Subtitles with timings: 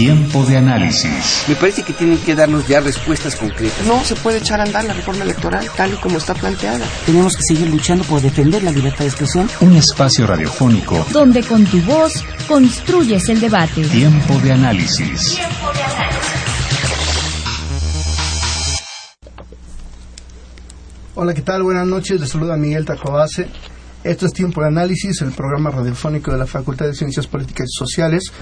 [0.00, 1.44] Tiempo de análisis.
[1.46, 3.86] Me parece que tienen que darnos ya respuestas concretas.
[3.86, 6.86] No se puede echar a andar la reforma electoral tal y como está planteada.
[7.04, 9.46] Tenemos que seguir luchando por defender la libertad de expresión.
[9.60, 13.82] Un espacio radiofónico donde con tu voz construyes el debate.
[13.88, 15.34] Tiempo de análisis.
[15.34, 16.40] Tiempo de análisis.
[21.14, 21.62] Hola, ¿qué tal?
[21.62, 22.18] Buenas noches.
[22.18, 23.48] Les saluda Miguel Tacobase.
[24.02, 27.78] Esto es Tiempo de Análisis, el programa radiofónico de la Facultad de Ciencias Políticas y
[27.78, 28.32] Sociales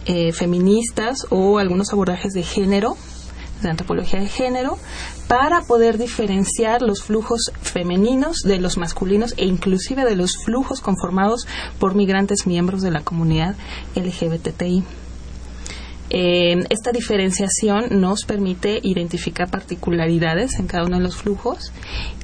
[0.04, 2.96] eh, feministas o algunos abordajes de género,
[3.62, 4.78] de antropología de género,
[5.28, 11.46] para poder diferenciar los flujos femeninos de los masculinos e inclusive de los flujos conformados
[11.78, 13.54] por migrantes miembros de la comunidad
[13.94, 14.82] LGBTI.
[16.10, 21.72] Eh, esta diferenciación nos permite identificar particularidades en cada uno de los flujos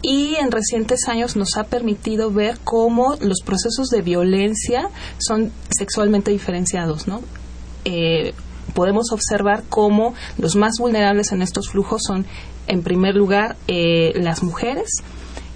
[0.00, 6.30] y en recientes años nos ha permitido ver cómo los procesos de violencia son sexualmente
[6.30, 7.20] diferenciados, ¿no?
[7.84, 8.32] Eh,
[8.74, 12.26] podemos observar cómo los más vulnerables en estos flujos son,
[12.66, 14.88] en primer lugar, eh, las mujeres,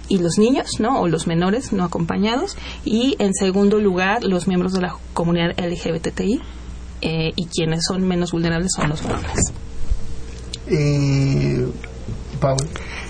[0.09, 0.99] y los niños, ¿no?
[0.99, 2.57] O los menores no acompañados.
[2.83, 6.41] Y en segundo lugar, los miembros de la comunidad LGBTI.
[7.01, 9.53] Eh, y quienes son menos vulnerables son los varones.
[10.67, 11.65] Eh,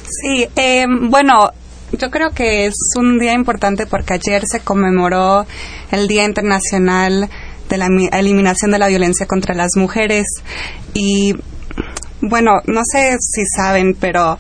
[0.04, 1.52] Sí, eh, bueno,
[1.92, 5.46] yo creo que es un día importante porque ayer se conmemoró
[5.92, 7.30] el Día Internacional
[7.70, 10.26] de la Eliminación de la Violencia contra las Mujeres
[10.94, 11.36] y
[12.22, 14.38] bueno, no sé si saben, pero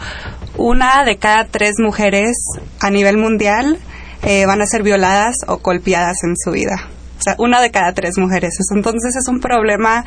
[0.58, 2.36] una de cada tres mujeres
[2.80, 3.80] a nivel mundial
[4.24, 6.90] eh, van a ser violadas o golpeadas en su vida.
[7.38, 8.56] Una de cada tres mujeres.
[8.73, 10.06] Entonces es un problema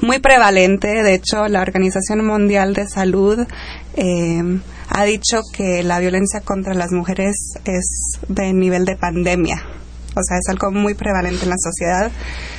[0.00, 1.02] muy prevalente.
[1.02, 3.46] De hecho, la Organización Mundial de Salud
[3.96, 9.62] eh, ha dicho que la violencia contra las mujeres es de nivel de pandemia.
[10.16, 12.10] O sea, es algo muy prevalente en la sociedad.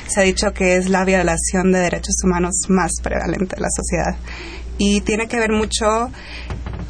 [0.06, 4.16] Se ha dicho que es la violación de derechos humanos más prevalente en la sociedad.
[4.78, 6.10] Y tiene que ver mucho,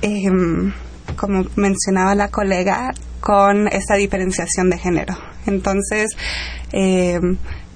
[0.02, 0.72] em,
[1.16, 5.16] como mencionaba la colega, con esta diferenciación de género.
[5.46, 6.10] Entonces,
[6.72, 7.18] eh,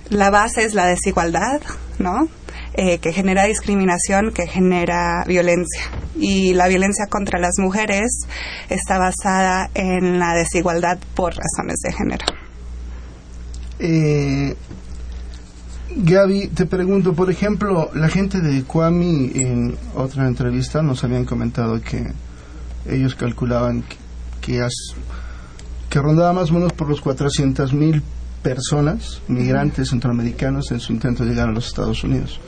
[0.09, 1.61] la base es la desigualdad,
[1.99, 2.29] ¿no?
[2.75, 5.83] Eh, que genera discriminación, que genera violencia.
[6.17, 8.27] Y la violencia contra las mujeres
[8.69, 12.27] está basada en la desigualdad por razones de género.
[13.81, 14.57] Eh,
[15.97, 21.81] Gaby, te pregunto, por ejemplo, la gente de Kwami en otra entrevista nos habían comentado
[21.81, 22.13] que
[22.87, 23.97] ellos calculaban que,
[24.41, 24.69] que,
[25.89, 28.03] que rondaba más o menos por los 400 mil
[28.43, 32.41] personas, migrantes centroamericanos, en su intento de llegar a los Estados Unidos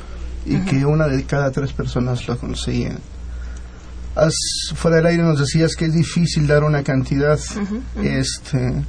[0.45, 2.97] y que una de cada tres personas lo conseguía.
[4.75, 7.39] fuera del aire nos decías que es difícil dar una cantidad,
[8.03, 8.83] este,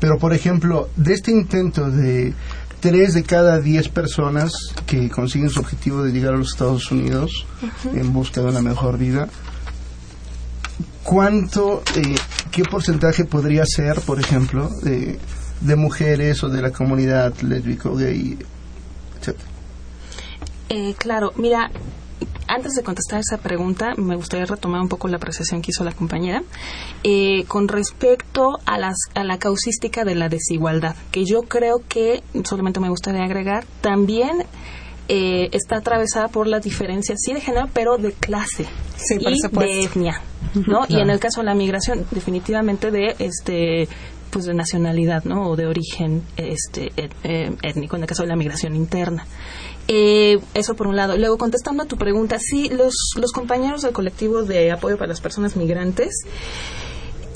[0.00, 2.34] pero por ejemplo, de este intento de
[2.80, 4.52] tres de cada diez personas
[4.86, 7.46] que consiguen su objetivo de llegar a los Estados Unidos
[7.92, 9.28] en busca de una mejor vida,
[11.04, 12.16] ¿cuánto, eh,
[12.50, 14.68] qué porcentaje podría ser, por ejemplo,
[15.60, 18.38] de mujeres o de la comunidad lésbico, gay,
[19.20, 19.38] etc.
[20.68, 21.70] Eh, claro, mira,
[22.46, 25.92] antes de contestar esa pregunta, me gustaría retomar un poco la apreciación que hizo la
[25.92, 26.42] compañera
[27.02, 32.22] eh, con respecto a, las, a la causística de la desigualdad, que yo creo que,
[32.44, 34.44] solamente me gustaría agregar, también
[35.08, 38.66] eh, está atravesada por las diferencias, sí de género, pero de clase
[39.10, 40.20] y de etnia.
[40.66, 40.86] ¿no?
[40.88, 43.88] Y en el caso de la migración, definitivamente de este
[44.30, 45.48] pues de nacionalidad, ¿no?
[45.50, 49.26] O de origen este eh, étnico en el caso de la migración interna.
[49.86, 51.16] Eh, eso por un lado.
[51.16, 55.20] Luego, contestando a tu pregunta, sí, los, los compañeros del colectivo de apoyo para las
[55.20, 56.24] personas migrantes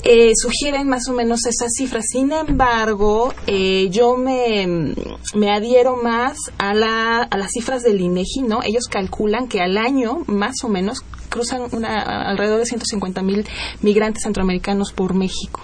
[0.03, 2.05] eh, sugieren más o menos esas cifras.
[2.11, 4.93] Sin embargo, eh, yo me,
[5.35, 8.61] me adhiero más a, la, a las cifras del INEGI, ¿no?
[8.63, 13.45] Ellos calculan que al año, más o menos, cruzan una, alrededor de 150 mil
[13.81, 15.61] migrantes centroamericanos por México.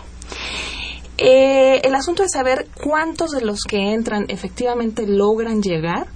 [1.18, 6.08] Eh, el asunto es saber cuántos de los que entran efectivamente logran llegar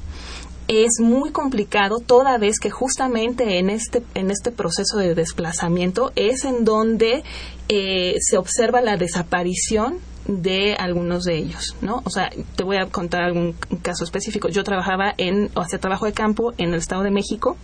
[0.69, 6.45] es muy complicado toda vez que justamente en este en este proceso de desplazamiento es
[6.45, 7.24] en donde
[7.69, 10.00] eh, se observa la desaparición
[10.30, 12.02] de algunos de ellos, ¿no?
[12.06, 14.48] O sea, te voy a contar algún caso específico.
[14.48, 17.58] Yo trabajaba en, o hacía trabajo de campo en el Estado de México,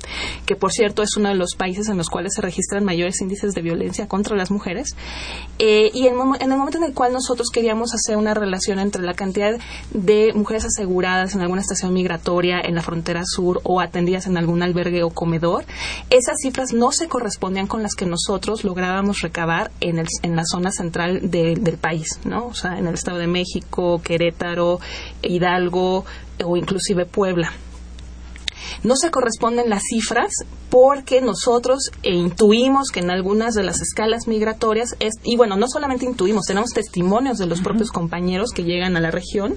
[0.48, 3.54] que por cierto es uno de los países en los cuales se registran mayores índices
[3.54, 4.96] de violencia contra las mujeres.
[5.60, 9.14] Eh, y en, el momento en el cual nosotros queríamos hacer una relación entre la
[9.14, 9.60] cantidad
[9.92, 14.64] de mujeres aseguradas en alguna estación migratoria en la frontera sur o atendidas en algún
[14.64, 15.66] albergue o comedor,
[16.10, 20.44] esas cifras no se correspondían con las que nosotros lográbamos recabar en, el, en la
[20.46, 22.55] zona central de, del país, ¿no?
[22.56, 24.80] Sea, en el Estado de México, Querétaro,
[25.22, 26.06] Hidalgo
[26.44, 27.52] o inclusive Puebla.
[28.84, 30.32] No se corresponden las cifras
[30.70, 35.68] porque nosotros eh, intuimos que en algunas de las escalas migratorias, es, y bueno, no
[35.70, 39.56] solamente intuimos, tenemos testimonios de los propios compañeros que llegan a la región,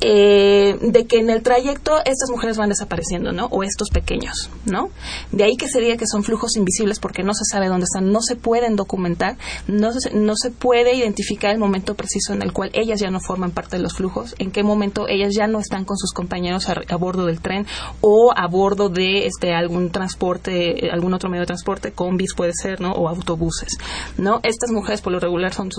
[0.00, 3.46] eh, de que en el trayecto estas mujeres van desapareciendo, ¿no?
[3.46, 4.90] O estos pequeños, ¿no?
[5.32, 8.22] De ahí que sería que son flujos invisibles porque no se sabe dónde están, no
[8.22, 9.36] se pueden documentar,
[9.66, 13.20] no se, no se puede identificar el momento preciso en el cual ellas ya no
[13.20, 16.68] forman parte de los flujos, en qué momento ellas ya no están con sus compañeros
[16.68, 17.66] a, a bordo del tren
[18.00, 22.80] o a bordo de este algún transporte, algún otro medio de transporte, combis puede ser,
[22.80, 22.92] ¿no?
[22.92, 23.76] O autobuses,
[24.16, 24.40] ¿no?
[24.42, 25.70] Estas mujeres por lo regular son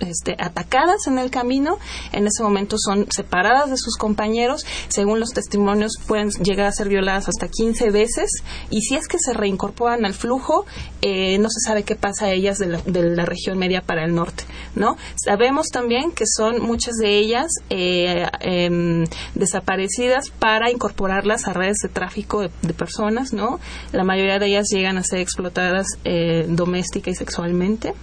[0.00, 1.78] este, atacadas en el camino,
[2.12, 6.88] en ese momento son separadas de sus compañeros, según los testimonios pueden llegar a ser
[6.88, 8.30] violadas hasta 15 veces
[8.70, 10.66] y si es que se reincorporan al flujo,
[11.02, 14.04] eh, no se sabe qué pasa a ellas de la, de la, región media para
[14.04, 14.96] el norte, ¿no?
[15.16, 19.04] Sabemos también que son muchas de ellas eh, eh,
[19.34, 23.58] desaparecidas para incorporarlas a redes de tráfico de, personas, ¿no?
[23.92, 27.94] La mayoría de ellas llegan a ser explotadas eh, doméstica y sexualmente.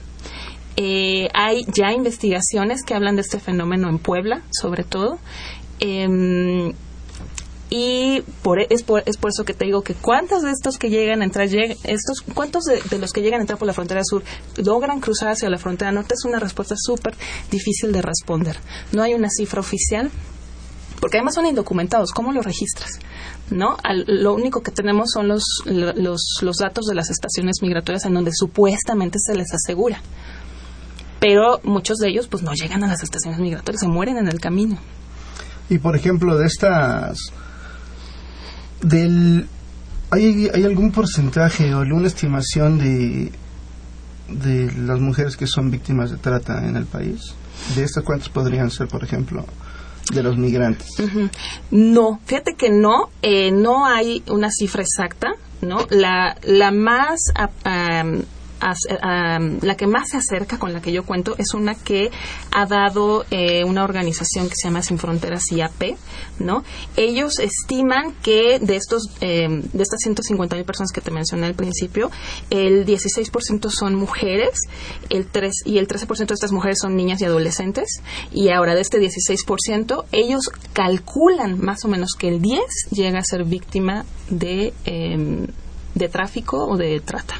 [0.77, 5.19] Eh, hay ya investigaciones que hablan de este fenómeno en Puebla, sobre todo.
[5.79, 6.73] Eh,
[7.73, 10.89] y por, es, por, es por eso que te digo que cuántos de estos que
[10.89, 14.03] llegan a entrar, estos, cuántos de, de, los que llegan a entrar por la frontera
[14.03, 14.23] sur
[14.57, 17.15] logran cruzar hacia la frontera norte es una respuesta súper
[17.49, 18.57] difícil de responder.
[18.91, 20.11] No hay una cifra oficial,
[20.99, 22.11] porque además son indocumentados.
[22.11, 22.99] ¿Cómo los registras?
[23.51, 23.77] ¿No?
[23.83, 28.13] Al, lo único que tenemos son los, los, los datos de las estaciones migratorias en
[28.13, 30.01] donde supuestamente se les asegura.
[31.19, 34.39] Pero muchos de ellos pues no llegan a las estaciones migratorias, se mueren en el
[34.39, 34.77] camino.
[35.69, 37.19] Y por ejemplo, de estas
[38.81, 39.47] del
[40.09, 43.31] ¿hay, ¿hay algún porcentaje o alguna estimación de
[44.27, 47.35] de las mujeres que son víctimas de trata en el país?
[47.75, 49.45] ¿De estas cuántas podrían ser, por ejemplo,
[50.13, 50.87] de los migrantes?
[51.71, 55.85] No, fíjate que no, eh, no hay una cifra exacta, ¿no?
[55.89, 57.19] La, la más...
[57.65, 58.23] Um,
[58.61, 62.11] la que más se acerca con la que yo cuento es una que
[62.51, 65.97] ha dado eh, una organización que se llama Sin Fronteras IAP,
[66.39, 66.63] ¿no?
[66.95, 71.55] Ellos estiman que de estos eh, de estas 150 mil personas que te mencioné al
[71.55, 72.11] principio,
[72.49, 74.59] el 16% son mujeres,
[75.09, 78.01] el 3 y el 13% de estas mujeres son niñas y adolescentes
[78.31, 83.23] y ahora de este 16% ellos calculan más o menos que el 10 llega a
[83.23, 85.47] ser víctima de eh,
[85.95, 87.35] de tráfico o de trata.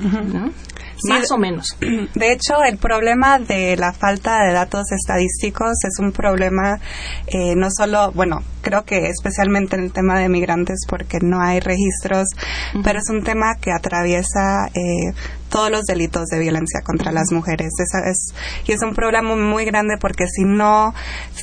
[0.00, 0.32] Mm-hmm.
[0.32, 0.71] ¿no?
[0.96, 1.76] Sí, Más o menos.
[2.14, 6.80] De hecho, el problema de la falta de datos estadísticos es un problema
[7.26, 11.60] eh, no solo, bueno, creo que especialmente en el tema de migrantes porque no hay
[11.60, 12.28] registros,
[12.74, 12.82] uh -huh.
[12.84, 15.12] pero es un tema que atraviesa eh,
[15.52, 17.68] todos los delitos de violencia contra las mujeres.
[17.78, 18.34] Esa es,
[18.66, 20.94] y es un problema muy grande porque si no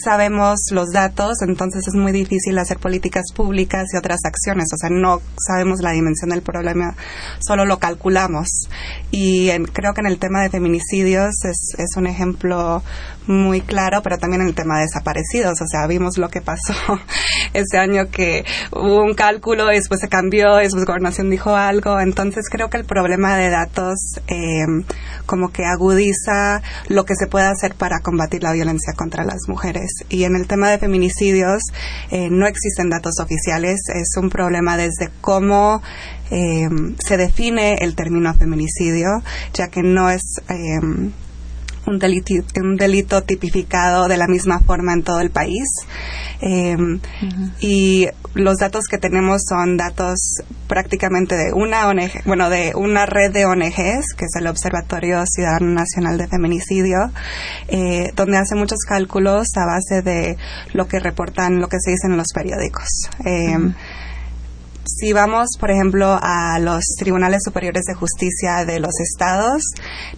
[0.04, 4.66] sabemos los datos, entonces es muy difícil hacer políticas públicas y otras acciones.
[4.74, 6.96] O sea, no sabemos la dimensión del problema,
[7.40, 8.48] solo lo calculamos.
[9.12, 9.19] Y
[9.50, 12.84] en, creo que en el tema de feminicidios es, es un ejemplo
[13.30, 15.62] muy claro, pero también en el tema de desaparecidos.
[15.62, 16.74] O sea, vimos lo que pasó
[17.54, 22.00] ese año que hubo un cálculo, después se cambió, después gobernación dijo algo.
[22.00, 24.66] Entonces creo que el problema de datos eh,
[25.26, 29.92] como que agudiza lo que se puede hacer para combatir la violencia contra las mujeres.
[30.10, 31.62] Y en el tema de feminicidios
[32.10, 33.80] eh, no existen datos oficiales.
[33.94, 35.84] Es un problema desde cómo
[36.32, 36.70] eh,
[37.00, 41.12] se define el término feminicidio, ya que no es eh,
[41.86, 45.64] un delito, un delito tipificado de la misma forma en todo el país.
[46.42, 46.78] Eh,
[47.62, 50.20] Y los datos que tenemos son datos
[50.68, 55.72] prácticamente de una ONG, bueno, de una red de ONGs, que es el Observatorio Ciudadano
[55.74, 57.12] Nacional de Feminicidio,
[57.68, 60.38] eh, donde hace muchos cálculos a base de
[60.74, 62.88] lo que reportan, lo que se dice en los periódicos.
[63.26, 63.58] Eh,
[64.86, 69.64] si vamos, por ejemplo, a los tribunales superiores de justicia de los estados,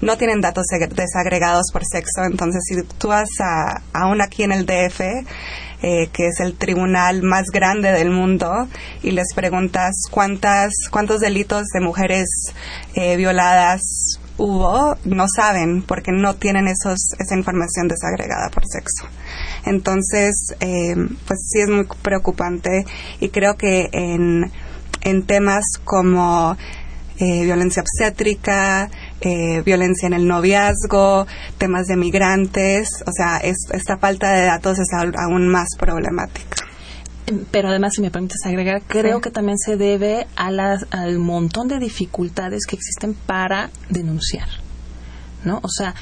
[0.01, 0.65] no tienen datos
[0.95, 2.23] desagregados por sexo.
[2.23, 5.01] Entonces, si tú vas a, aún aquí en el DF,
[5.83, 8.67] eh, que es el tribunal más grande del mundo,
[9.03, 12.27] y les preguntas cuántas, cuántos delitos de mujeres
[12.93, 19.05] eh, violadas hubo, no saben porque no tienen esos, esa información desagregada por sexo.
[19.65, 20.95] Entonces, eh,
[21.27, 22.85] pues sí es muy preocupante
[23.19, 24.51] y creo que en,
[25.01, 26.57] en temas como
[27.19, 28.89] eh, violencia obstétrica,
[29.21, 31.27] eh, violencia en el noviazgo,
[31.59, 36.70] temas de migrantes, o sea, es, esta falta de datos es aún más problemática
[37.51, 39.21] pero además, si me permites agregar, creo sí.
[39.23, 44.47] que también se debe a las, al montón de dificultades que existen para denunciar,
[45.43, 45.59] ¿no?
[45.63, 45.95] O sea,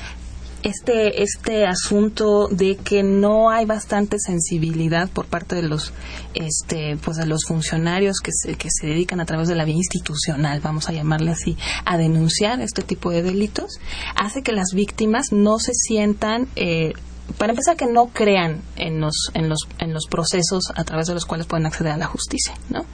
[0.63, 5.93] este este asunto de que no hay bastante sensibilidad por parte de los
[6.33, 9.75] este pues de los funcionarios que se, que se dedican a través de la vía
[9.75, 13.79] institucional vamos a llamarle así a denunciar este tipo de delitos
[14.15, 16.93] hace que las víctimas no se sientan eh,
[17.37, 21.13] para empezar que no crean en los en los en los procesos a través de
[21.13, 22.85] los cuales pueden acceder a la justicia no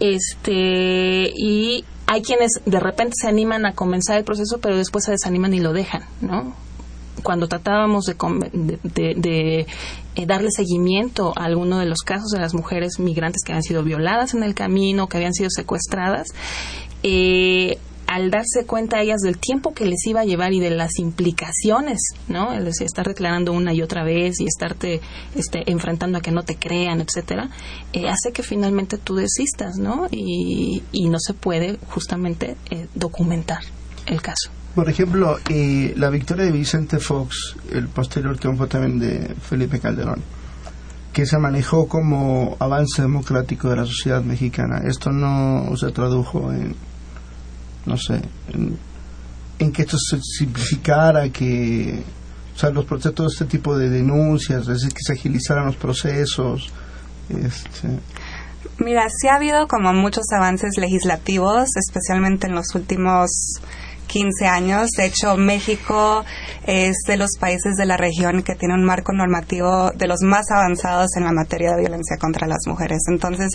[0.00, 5.12] este y hay quienes de repente se animan a comenzar el proceso pero después se
[5.12, 6.54] desaniman y lo dejan no
[7.22, 9.66] cuando tratábamos de,
[10.16, 13.82] eh, darle seguimiento a alguno de los casos de las mujeres migrantes que habían sido
[13.82, 16.28] violadas en el camino, que habían sido secuestradas,
[17.02, 17.78] eh,
[18.10, 22.00] al darse cuenta ellas del tiempo que les iba a llevar y de las implicaciones,
[22.26, 22.50] ¿no?
[22.60, 25.00] Decir, estar declarando una y otra vez y estarte
[25.36, 27.50] este, enfrentando a que no te crean, etcétera,
[27.92, 30.08] eh, hace que finalmente tú desistas, ¿no?
[30.10, 33.60] Y, y no se puede justamente eh, documentar
[34.06, 34.50] el caso.
[34.74, 35.38] Por ejemplo,
[35.96, 40.20] la victoria de Vicente Fox, el posterior triunfo también de Felipe Calderón,
[41.12, 44.82] que se manejó como avance democrático de la sociedad mexicana.
[44.84, 46.74] Esto no se tradujo en,
[47.86, 48.20] no sé,
[49.58, 52.02] en, que esto se simplificara, que,
[52.54, 56.70] o sea, los procesos, todo este tipo de denuncias, es que se agilizaran los procesos.
[57.28, 57.88] Este,
[58.78, 63.60] Mira, sí ha habido como muchos avances legislativos, especialmente en los últimos
[64.10, 64.90] 15 años.
[64.96, 66.24] De hecho, México
[66.66, 70.50] es de los países de la región que tiene un marco normativo de los más
[70.50, 73.02] avanzados en la materia de violencia contra las mujeres.
[73.08, 73.52] Entonces,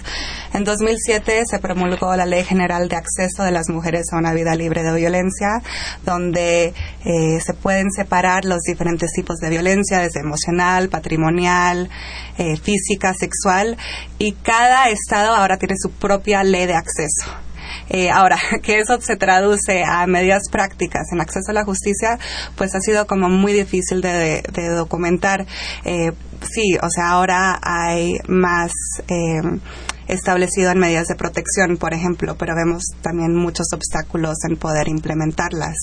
[0.54, 4.56] en 2007 se promulgó la Ley General de Acceso de las Mujeres a una Vida
[4.56, 5.62] Libre de Violencia,
[6.06, 11.90] donde eh, se pueden separar los diferentes tipos de violencia, desde emocional, patrimonial,
[12.38, 13.78] eh, física, sexual,
[14.18, 17.45] y cada estado ahora tiene su propia ley de acceso.
[17.90, 22.20] Eh, ahora, que eso se traduce a medidas prácticas en acceso a la justicia,
[22.56, 25.46] pues ha sido como muy difícil de, de, de documentar.
[25.84, 28.72] Eh, sí, o sea, ahora hay más.
[29.08, 29.60] Eh,
[30.08, 35.76] establecido en medidas de protección, por ejemplo, pero vemos también muchos obstáculos en poder implementarlas.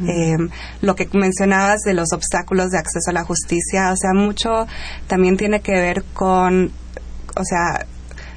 [0.00, 0.10] Uh -huh.
[0.10, 0.50] eh,
[0.82, 4.66] lo que mencionabas de los obstáculos de acceso a la justicia, o sea, mucho
[5.06, 6.72] también tiene que ver con,
[7.36, 7.86] o sea,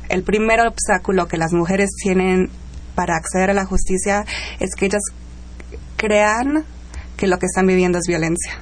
[0.10, 2.50] el primer obstáculo que las mujeres tienen
[2.98, 4.26] para acceder a la justicia
[4.60, 5.04] es que ellas
[5.98, 6.66] crean
[7.16, 8.54] que lo que están viviendo es violencia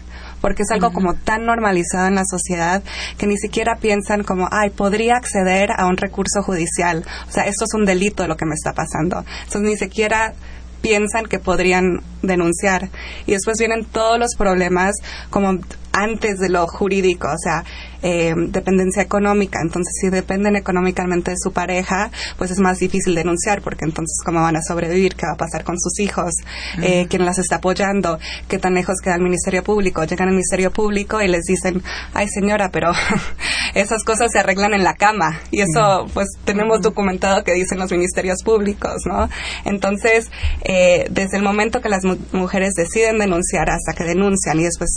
[0.42, 2.84] porque es algo como tan normalizado en la sociedad
[3.18, 7.04] que ni siquiera piensan como, ay, podría acceder a un recurso judicial.
[7.28, 9.26] O sea, esto es un delito lo que me está pasando.
[9.46, 10.36] Entonces ni siquiera
[10.82, 12.92] piensan que podrían denunciar.
[13.26, 14.94] Y después vienen todos los problemas
[15.32, 15.58] como
[15.96, 17.64] antes de lo jurídico, o sea,
[18.04, 19.60] eh, dependencia económica.
[19.62, 24.42] Entonces, si dependen económicamente de su pareja, pues es más difícil denunciar, porque entonces, ¿cómo
[24.42, 25.16] van a sobrevivir?
[25.16, 26.34] ¿Qué va a pasar con sus hijos?
[26.36, 26.84] Uh -huh.
[26.84, 28.20] eh, ¿Quién las está apoyando?
[28.48, 30.04] ¿Qué tan lejos queda el Ministerio Público?
[30.04, 31.82] Llegan al Ministerio Público y les dicen,
[32.14, 32.92] ay señora, pero
[33.74, 35.40] esas cosas se arreglan en la cama.
[35.52, 39.30] Y eso, pues, tenemos documentado que dicen los ministerios públicos, ¿no?
[39.64, 40.30] Entonces,
[40.64, 44.90] eh, desde el momento que las mu mujeres deciden denunciar hasta que denuncian y después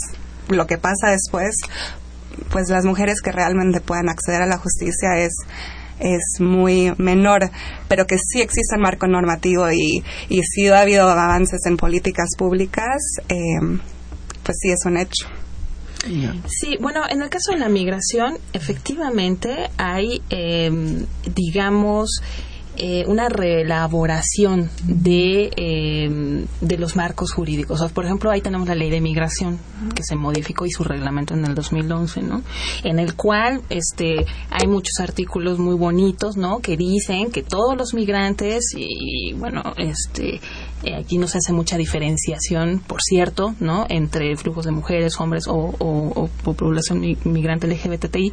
[0.49, 1.55] lo que pasa después,
[2.51, 5.33] pues las mujeres que realmente puedan acceder a la justicia es
[5.99, 7.51] es muy menor,
[7.87, 12.29] pero que sí existe un marco normativo y, y sí ha habido avances en políticas
[12.37, 13.35] públicas, eh,
[14.43, 15.27] pues sí es un hecho.
[16.47, 20.71] Sí, bueno, en el caso de la migración, efectivamente hay, eh,
[21.35, 22.21] digamos,
[22.81, 27.79] eh, una reelaboración de, eh, de los marcos jurídicos.
[27.91, 29.59] por ejemplo, ahí tenemos la ley de migración
[29.93, 32.41] que se modificó y su reglamento en el 2011, ¿no?
[32.83, 36.59] En el cual este, hay muchos artículos muy bonitos, ¿no?
[36.59, 40.39] Que dicen que todos los migrantes y, bueno, este,
[40.83, 43.85] eh, aquí no se hace mucha diferenciación, por cierto, ¿no?
[43.89, 48.31] Entre flujos de mujeres, hombres o, población migrante LGBTI.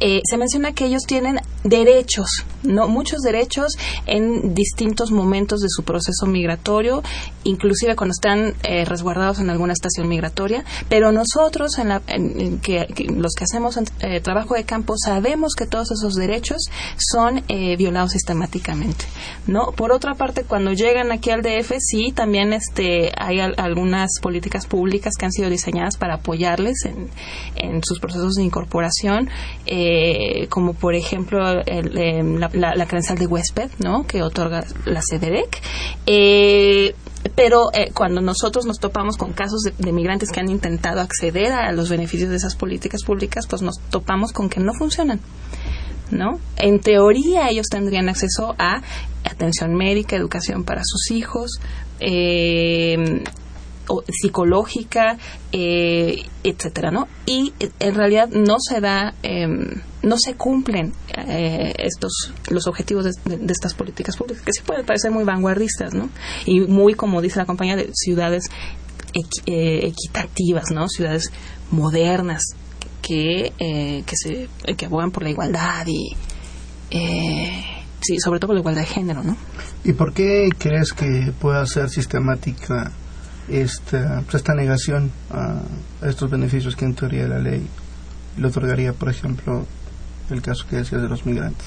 [0.00, 2.28] Eh, se menciona que ellos tienen derechos,
[2.62, 2.88] ¿no?
[2.88, 7.02] Muchos derechos en distintos momentos de su proceso migratorio,
[7.44, 10.64] inclusive cuando están eh, resguardados en alguna estación migratoria.
[10.88, 13.78] Pero nosotros, en la, que, los que hacemos
[14.22, 17.42] trabajo de campo, sabemos que todos esos derechos son
[17.78, 19.04] violados sistemáticamente,
[19.46, 19.72] ¿no?
[19.72, 25.14] Por otra parte, cuando llegan aquí al DF, sí, también este, hay algunas políticas públicas
[25.18, 29.28] que han sido diseñadas para apoyarles en, sus procesos de incorporación,
[29.66, 34.06] eh, como por ejemplo em, la, credencial de huésped, ¿no?
[34.06, 35.60] Que otorga la CDREC.
[36.06, 36.94] Eh,
[37.34, 41.52] pero eh, cuando nosotros nos topamos con casos de, de, migrantes que han intentado acceder
[41.52, 45.20] a los beneficios de esas políticas públicas, pues nos topamos con que no funcionan.
[46.10, 46.38] ¿no?
[46.56, 48.82] En teoría ellos tendrían acceso a
[49.24, 51.60] atención médica, educación para sus hijos,
[52.00, 53.22] eh,
[54.08, 55.18] psicológica,
[55.52, 57.06] eh, etcétera, ¿no?
[57.26, 63.52] Y en realidad no se da, em, no se cumplen eh, estos los objetivos de,
[63.52, 66.08] estas políticas públicas que sí pueden parecer muy vanguardistas, ¿no?
[66.46, 68.44] Y muy como dice la compañía de ciudades
[69.46, 70.88] equitativas, ¿no?
[70.88, 71.30] Ciudades
[71.70, 72.42] modernas,
[73.04, 76.16] que, eh, que, se, que abogan por la igualdad y,
[76.90, 77.73] eh,
[78.04, 79.36] sí, sobre todo por la igualdad de género, ¿no?
[79.84, 82.92] ¿Y por qué crees que pueda ser sistemática
[83.48, 85.62] esta, pues, esta negación a
[86.06, 87.66] estos beneficios que en teoría la ley
[88.36, 89.66] le otorgaría, por ejemplo,
[90.30, 91.66] el caso que decías de los migrantes.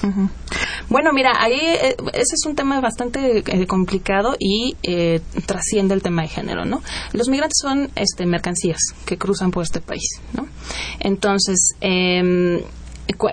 [0.88, 6.02] Bueno, mira, ahí eh, ese es un tema bastante eh, complicado y eh, trasciende el
[6.02, 6.82] tema de género, ¿no?
[7.12, 10.46] Los migrantes son este, mercancías que cruzan por este país, ¿no?
[10.98, 11.74] Entonces,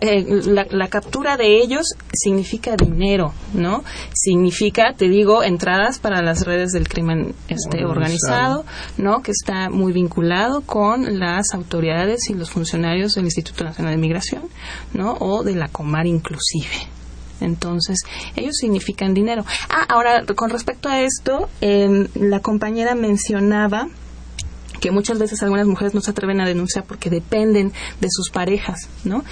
[0.02, 0.26] eh,
[0.72, 3.84] la, captura de ellos significa dinero, ¿no?
[4.14, 8.66] Significa, te digo, entradas para las redes del crimen este, organizado,
[8.98, 9.22] ¿no?
[9.22, 14.44] Que está muy vinculado con las autoridades y los funcionarios del Instituto Nacional de Migración,
[14.94, 15.18] ¿no?
[15.20, 16.88] O de la Comar inclusive.
[17.42, 18.00] Entonces,
[18.38, 19.46] ellos significan dinero.
[19.70, 23.90] Ah, ahora, con respecto a esto, eh, la compañera mencionaba
[24.80, 28.90] que muchas veces algunas mujeres no se atreven a denunciar porque dependen de sus parejas,
[29.04, 29.24] ¿no?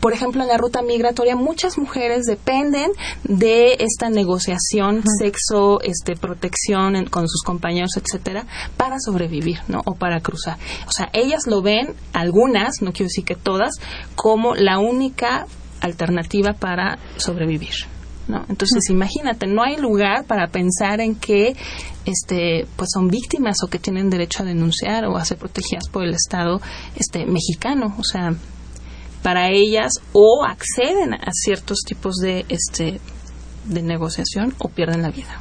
[0.00, 2.90] Por ejemplo, en la ruta migratoria muchas mujeres dependen
[3.24, 9.82] de esta negociación, sexo, este, protección con sus compañeros, etcétera, para sobrevivir, ¿no?
[9.84, 10.58] O para cruzar.
[10.86, 13.74] O sea, ellas lo ven, algunas, no quiero decir que todas,
[14.14, 15.46] como la única
[15.80, 17.91] alternativa para sobrevivir.
[18.28, 18.44] ¿No?
[18.48, 21.56] Entonces, imagínate, no hay lugar para pensar en que
[22.04, 26.04] este pues son víctimas o que tienen derecho a denunciar o a ser protegidas por
[26.04, 26.60] el Estado
[26.96, 28.34] este mexicano, o sea,
[29.22, 33.00] para ellas o acceden a ciertos tipos de este
[33.64, 35.38] de negociación o pierden la vida.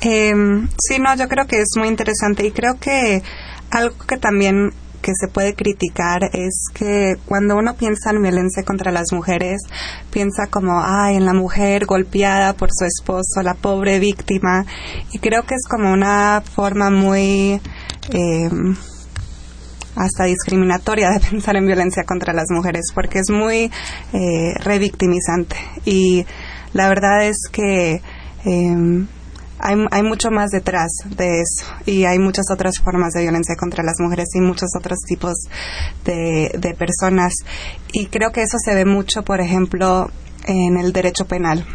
[0.00, 0.32] Eh,
[0.78, 3.22] sí, no, yo creo que es muy interesante y creo que
[3.70, 4.72] algo que también
[5.08, 9.62] que se puede criticar es que cuando uno piensa en violencia contra las mujeres,
[10.10, 14.66] piensa como, ay, en la mujer golpeada por su esposo, la pobre víctima,
[15.10, 17.58] y creo que es como una forma muy...
[18.12, 18.50] Eh,
[19.96, 23.70] hasta discriminatoria de pensar en violencia contra las mujeres, porque es muy
[24.12, 25.56] eh, revictimizante.
[25.86, 26.26] Y
[26.74, 28.02] la verdad es que
[28.44, 29.06] eh,
[29.58, 33.82] hay, hay mucho más detrás de eso y hay muchas otras formas de violencia contra
[33.82, 35.34] las mujeres y muchos otros tipos
[36.04, 37.34] de, de personas.
[37.92, 40.10] Y creo que eso se ve mucho, por ejemplo,
[40.46, 41.66] en el derecho penal.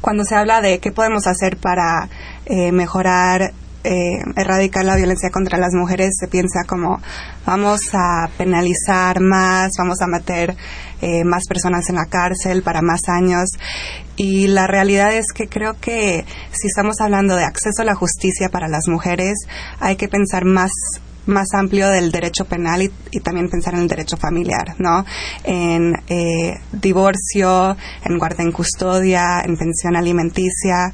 [0.00, 2.08] Cuando se habla de qué podemos hacer para
[2.46, 3.52] eh, mejorar
[3.84, 7.02] eh, erradicar la violencia contra las mujeres se piensa como
[7.44, 10.56] vamos a penalizar más, vamos a meter
[11.02, 13.50] eh, más personas en la cárcel para más años.
[14.16, 18.48] Y la realidad es que creo que si estamos hablando de acceso a la justicia
[18.48, 19.34] para las mujeres,
[19.80, 20.70] hay que pensar más
[21.26, 25.06] más amplio del derecho penal y, también pensar en el derecho familiar, ¿no?
[25.42, 30.92] En eh, divorcio, en guarda en custodia, en pensión alimenticia,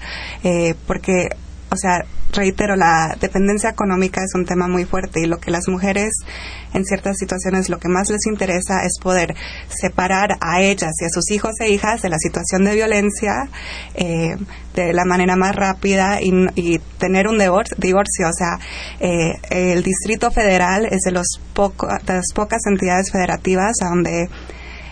[0.86, 1.30] porque
[1.70, 5.68] o sea, reitero, la dependencia económica es un tema muy fuerte y lo que las
[5.68, 6.12] mujeres
[6.74, 9.34] en ciertas situaciones lo que más les interesa es poder
[9.68, 13.48] separar a ellas y a sus hijos e hijas de la situación de violencia
[13.94, 14.36] eh,
[14.74, 18.28] de la manera más rápida y, tener un divorcio, divorcio.
[18.28, 18.58] O sea,
[19.00, 24.28] eh, el Distrito Federal es de, los poco, de las pocas entidades federativas donde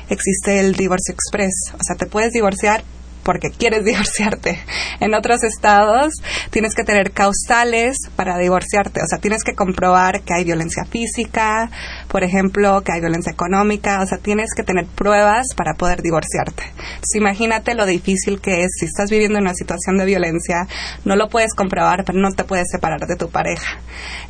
[0.08, 1.72] existe el divorcio express.
[1.74, 2.82] O sea, te puedes divorciar
[3.28, 4.58] porque quieres divorciarte.
[5.00, 6.14] En otros estados
[6.48, 11.70] tienes que tener causales para divorciarte, o sea, tienes que comprobar que hay violencia física,
[12.08, 16.62] por ejemplo, que hay violencia económica, o sea, tienes que tener pruebas para poder divorciarte.
[16.68, 20.66] Entonces, imagínate lo difícil que es si estás viviendo una situación de violencia,
[21.04, 23.78] no lo puedes comprobar, pero no te puedes separar de tu pareja.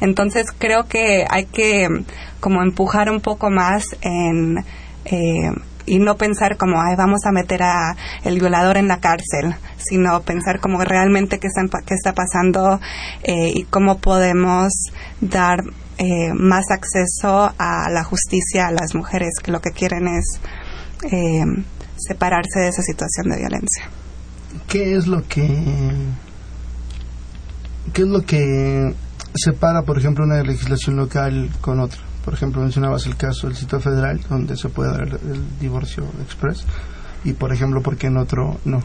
[0.01, 1.87] Entonces, creo que hay que
[2.41, 4.59] como empujar un poco más en
[5.05, 5.53] eh,
[5.89, 10.21] y no pensar como, ay, vamos a meter a el violador en la cárcel, sino
[10.23, 12.81] pensar como realmente qué está, qué está pasando
[13.23, 14.73] eh, y cómo podemos
[15.21, 15.61] dar
[15.99, 20.41] eh, más acceso a la justicia a las mujeres que lo que quieren es
[21.11, 21.45] eh,
[21.97, 23.91] separarse de esa situación de violencia.
[24.69, 25.45] ¿Qué es lo que
[27.93, 28.95] qué es lo que
[29.35, 32.08] separa, por ejemplo, una legislación local con otra?
[32.29, 36.63] Por ejemplo, mencionabas el caso del sitio federal, donde se puede dar el, divorcio express,
[37.25, 38.83] y por ejemplo, ¿por qué en otro no?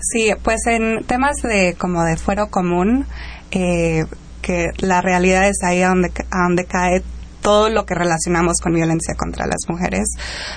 [0.00, 3.06] Sí, pues en temas de como de fuero común,
[3.52, 4.04] eh,
[4.42, 7.02] que la realidad es ahí a donde, a donde cae
[7.40, 10.04] todo lo que relacionamos con violencia contra las mujeres.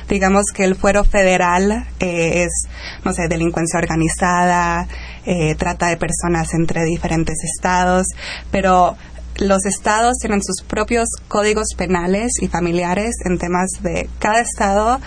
[0.09, 2.67] Digamos que el fuero federal eh, es,
[3.05, 4.85] no sé, delincuencia organizada,
[5.25, 8.07] eh, trata de personas entre diferentes estados,
[8.51, 8.97] pero
[9.37, 14.99] los estados tienen sus propios códigos penales y familiares en temas de cada estado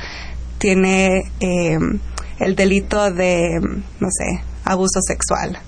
[0.59, 1.79] tiene eh,
[2.39, 5.59] el delito de, no sé, abuso sexual,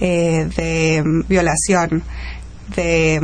[0.00, 2.02] eh, de violación,
[2.74, 3.20] de,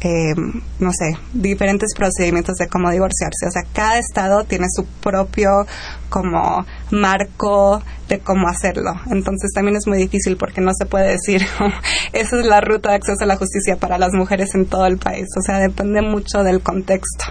[0.00, 0.34] eh,
[0.78, 3.46] no sé, diferentes procedimientos de cómo divorciarse.
[3.46, 5.66] O sea, cada estado tiene su propio
[6.08, 8.92] como marco de cómo hacerlo.
[9.10, 11.42] Entonces también es muy difícil porque no se puede decir,
[12.12, 14.98] esa es la ruta de acceso a la justicia para las mujeres en todo el
[14.98, 15.26] país.
[15.36, 17.24] O sea, depende mucho del contexto.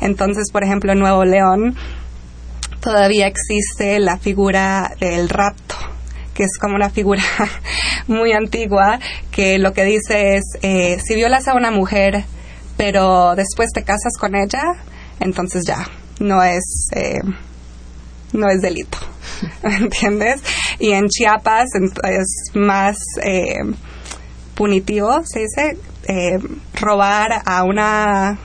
[0.00, 1.76] Entonces, por ejemplo, en Nuevo León
[2.80, 5.63] todavía existe la figura del rapto
[6.34, 7.22] que es como una figura
[8.06, 8.98] muy antigua,
[9.30, 12.24] que lo que dice es, eh, si violas a una mujer,
[12.76, 14.62] pero después te casas con ella,
[15.20, 15.86] entonces ya,
[16.20, 17.20] no es, eh,
[18.32, 18.98] no es delito,
[19.62, 20.42] ¿entiendes?
[20.78, 23.60] Y en Chiapas es más eh,
[24.54, 26.38] punitivo, se dice, eh,
[26.80, 28.38] robar a una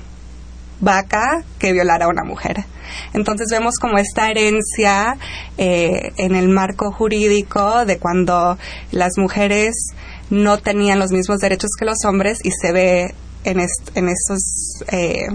[0.79, 2.65] vaca que violar a una mujer.
[3.13, 5.17] Entonces vemos como esta herencia
[5.57, 8.57] eh, en el marco jurídico de cuando
[8.91, 9.91] las mujeres
[10.29, 14.83] no tenían los mismos derechos que los hombres y se ve en, est en esos
[14.91, 15.27] eh,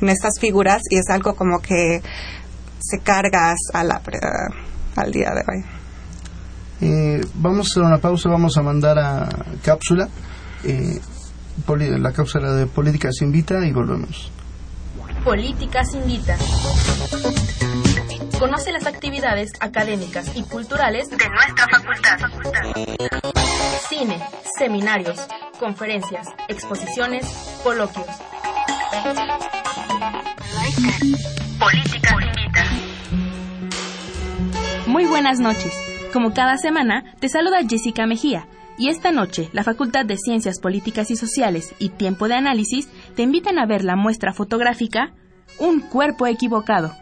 [0.00, 2.02] en estas figuras y es algo como que
[2.80, 4.02] se carga a la,
[4.96, 5.64] al día de hoy.
[6.80, 9.28] Eh, vamos a hacer una pausa, vamos a mandar a
[9.64, 10.08] cápsula.
[10.64, 11.00] Eh,
[11.98, 14.32] la cápsula de Política se invita y volvemos.
[15.24, 16.36] Políticas Invita.
[18.40, 22.18] Conoce las actividades académicas y culturales de nuestra facultad.
[23.88, 24.20] Cine,
[24.58, 25.20] seminarios,
[25.60, 27.24] conferencias, exposiciones,
[27.62, 28.06] coloquios.
[31.60, 32.64] Políticas Invita.
[34.86, 35.72] Muy buenas noches.
[36.12, 38.48] Como cada semana, te saluda Jessica Mejía.
[38.78, 43.22] Y esta noche, la Facultad de Ciencias Políticas y Sociales y Tiempo de Análisis te
[43.22, 45.12] invitan a ver la muestra fotográfica
[45.58, 46.92] Un cuerpo equivocado.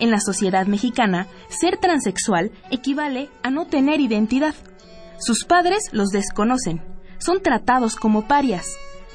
[0.00, 4.54] En la sociedad mexicana, ser transexual equivale a no tener identidad.
[5.18, 6.82] Sus padres los desconocen.
[7.18, 8.66] Son tratados como parias.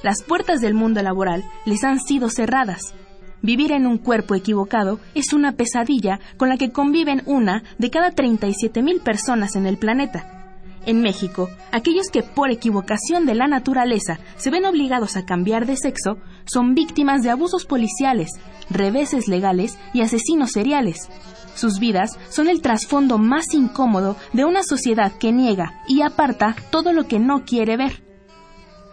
[0.04, 2.93] Las puertas del mundo laboral les han sido cerradas.
[3.41, 8.12] Vivir en un cuerpo equivocado es una pesadilla con la que conviven una de cada
[8.12, 10.38] 37 mil personas en el planeta.
[10.85, 15.75] En México, aquellos que por equivocación de la naturaleza se ven obligados a cambiar de
[15.75, 18.31] sexo son víctimas de abusos policiales,
[18.69, 21.09] reveses legales y asesinos seriales.
[21.55, 26.93] Sus vidas son el trasfondo más incómodo de una sociedad que niega y aparta todo
[26.93, 28.03] lo que no quiere ver.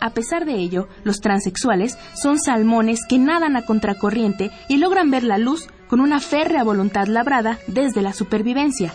[0.01, 5.23] A pesar de ello, los transexuales son salmones que nadan a contracorriente y logran ver
[5.23, 8.93] la luz con una férrea voluntad labrada desde la supervivencia.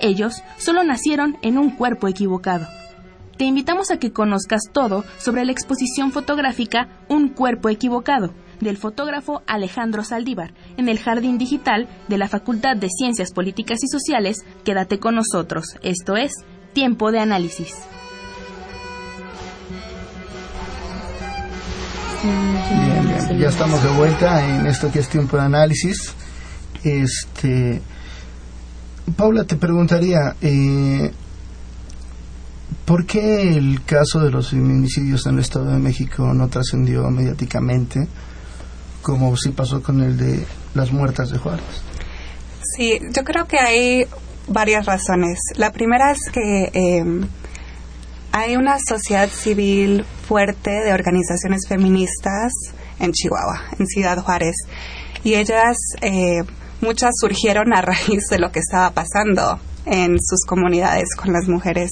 [0.00, 2.66] Ellos solo nacieron en un cuerpo equivocado.
[3.36, 9.42] Te invitamos a que conozcas todo sobre la exposición fotográfica Un cuerpo equivocado del fotógrafo
[9.46, 14.44] Alejandro Saldívar en el Jardín Digital de la Facultad de Ciencias Políticas y Sociales.
[14.64, 16.32] Quédate con nosotros, esto es
[16.72, 17.74] Tiempo de Análisis.
[22.22, 23.38] Bien, bien.
[23.38, 26.14] Ya estamos de vuelta en esto que es tiempo de análisis.
[26.82, 27.82] Este,
[29.14, 31.12] Paula, te preguntaría, eh,
[32.84, 38.08] ¿por qué el caso de los feminicidios en el Estado de México no trascendió mediáticamente,
[39.02, 41.64] como sí pasó con el de las muertas de Juárez?
[42.76, 44.06] Sí, yo creo que hay
[44.48, 45.38] varias razones.
[45.56, 47.04] La primera es que eh,
[48.32, 52.52] hay una sociedad civil fuerte de organizaciones feministas
[52.98, 54.56] en Chihuahua, en Ciudad Juárez,
[55.24, 56.42] y ellas, eh,
[56.80, 61.90] muchas surgieron a raíz de lo que estaba pasando en sus comunidades con las mujeres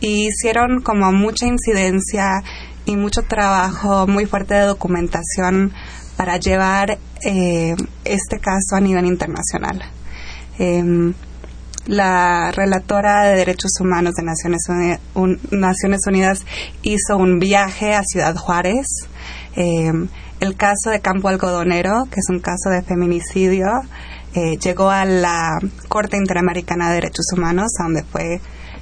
[0.00, 2.42] y hicieron como mucha incidencia
[2.84, 5.72] y mucho trabajo muy fuerte de documentación
[6.16, 7.74] para llevar eh,
[8.04, 9.82] este caso a nivel internacional.
[10.58, 11.12] Em,
[11.86, 15.00] la relatora de Derechos Humanos de Naciones, Unidas,
[15.50, 16.44] Naciones Unidas
[16.82, 18.86] hizo un viaje a Ciudad Juárez.
[19.54, 20.08] Em,
[20.40, 23.66] el caso de Campo Algodonero, que es un caso de feminicidio,
[24.34, 28.40] eh, llegó a la Corte Interamericana de Derechos Humanos, donde fue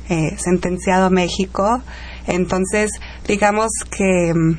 [0.08, 1.80] eh, sentenciado México.
[2.26, 2.90] Entonces,
[3.26, 4.58] digamos que em,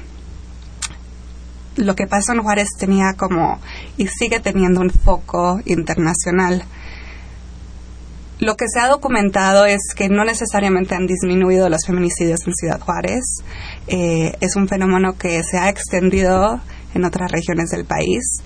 [1.76, 3.60] lo que pasó en Juárez tenía como
[3.98, 6.64] y sigue teniendo un foco internacional.
[8.40, 12.80] Lo que se ha documentado es que no necesariamente han disminuido los feminicidios en Ciudad
[12.80, 13.24] Juárez.
[13.88, 16.62] Eh, es un fenómeno que se ha extendido
[16.96, 18.42] en otras regiones del país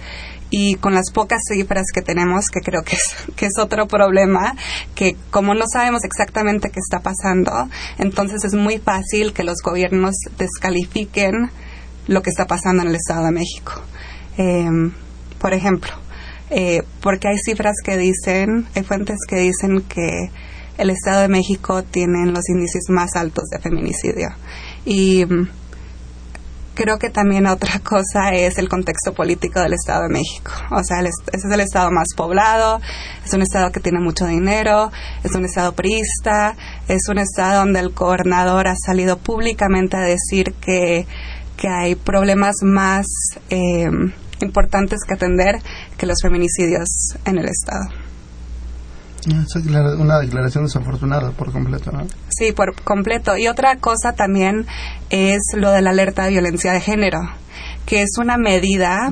[0.49, 4.55] y con las pocas cifras que tenemos, que creo que es, que es otro problema,
[4.95, 7.51] que como no sabemos exactamente qué está pasando,
[7.97, 11.51] entonces es muy fácil que los gobiernos descalifiquen
[12.07, 13.73] lo que está pasando en el Estado de México.
[14.37, 14.91] Eh,
[15.39, 15.91] por ejemplo,
[16.49, 20.31] eh, porque hay cifras que dicen, hay fuentes que dicen que
[20.77, 24.29] el Estado de México tiene los índices más altos de feminicidio.
[24.85, 25.47] Y mm,
[26.79, 30.51] creo que también otra cosa es el contexto político del Estado de México.
[30.71, 32.79] O sea, ese es el Estado más poblado,
[33.25, 34.89] es un Estado que tiene mucho dinero,
[35.23, 36.55] es un Estado priista,
[36.87, 41.05] es un Estado donde el gobernador ha salido públicamente a decir que,
[41.57, 43.05] que hay problemas más...
[43.49, 43.89] Eh,
[44.41, 45.61] importantes que atender
[45.97, 46.87] que los feminicidios
[47.25, 47.89] en el Estado.
[49.27, 52.07] Es una declaración desafortunada por completo, ¿no?
[52.29, 53.37] Sí, por completo.
[53.37, 54.65] Y otra cosa también
[55.09, 57.19] es lo de la alerta de violencia de género,
[57.85, 59.11] que es una medida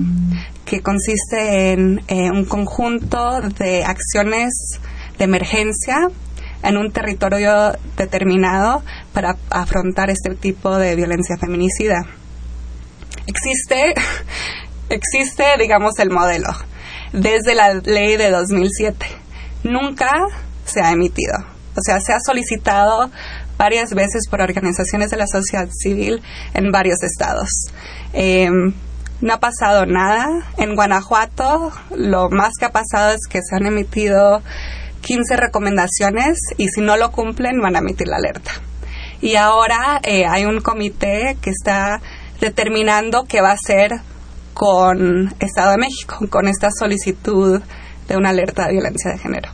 [0.65, 4.79] que consiste en un conjunto de acciones
[5.17, 6.09] de emergencia
[6.63, 12.05] en un territorio determinado para afrontar este tipo de violencia feminicida.
[13.25, 13.93] Existe
[14.89, 16.49] existe, digamos, el modelo
[17.13, 19.05] desde la ley de 2007.
[19.63, 20.11] Nunca
[20.65, 21.33] se ha emitido.
[21.75, 23.09] O sea, se ha solicitado
[23.57, 26.21] varias veces por organizaciones de la sociedad civil
[26.53, 27.49] en varios estados.
[28.13, 28.73] Em,
[29.21, 30.27] no ha pasado nada.
[30.57, 34.41] En Guanajuato lo más que ha pasado es que se han emitido
[35.01, 38.51] 15 recomendaciones y si no lo cumplen van a emitir la alerta.
[39.21, 42.01] Y ahora eh, hay un comité que está
[42.39, 43.91] determinando qué va a hacer
[44.53, 47.61] con Estado de México, con esta solicitud
[48.07, 49.49] de una alerta de violencia de género.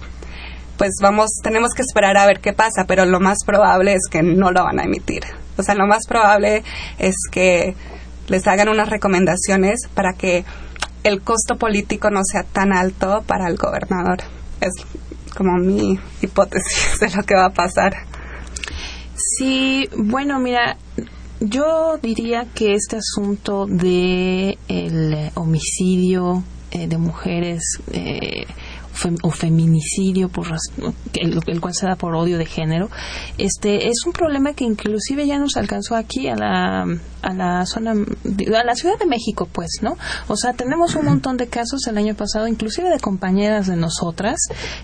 [0.77, 4.23] Pues vamos, tenemos que esperar a ver qué pasa, pero lo más probable es que
[4.23, 5.23] no lo van a emitir.
[5.57, 6.63] O sea, lo más probable
[6.97, 7.75] es que
[8.27, 10.45] les hagan unas recomendaciones para que
[11.03, 14.19] el costo político no sea tan alto para el gobernador.
[14.61, 14.73] Es
[15.35, 17.93] como mi hipótesis de lo que va a pasar.
[19.15, 20.77] Sí, bueno, mira,
[21.39, 28.47] yo diría que este asunto de el homicidio eh, de mujeres eh,
[29.21, 30.47] o feminicidio por
[31.13, 32.89] el, el, cual se da por odio de género
[33.38, 36.86] este es un problema que inclusive ya nos alcanzó aquí a la
[37.21, 41.38] a la zona a la ciudad de México pues no o sea tenemos un montón
[41.38, 44.39] de casos el año pasado inclusive de compañeras de nosotras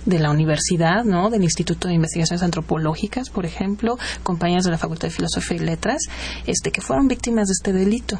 [0.05, 5.07] de la universidad no del Instituto de Investigaciones Antropológicas por ejemplo compañeras de la Facultad
[5.07, 6.01] de Filosofía y Letras
[6.45, 8.19] este que fueron víctimas de este delito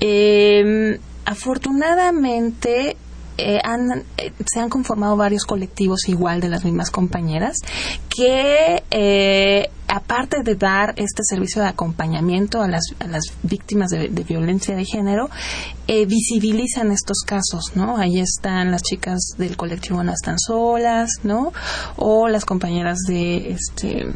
[0.00, 2.96] eh, afortunadamente
[3.38, 7.58] eh, han, eh, se han conformado varios colectivos igual de las mismas compañeras
[8.08, 12.84] que eh, aparte de dar este servicio de acompañamiento a las,
[13.42, 15.28] víctimas de, violencia de género,
[15.86, 17.98] visibilizan estos casos, ¿no?
[17.98, 21.52] Ahí están las chicas del colectivo No Están Solas, ¿no?
[21.96, 24.06] O las compañeras de este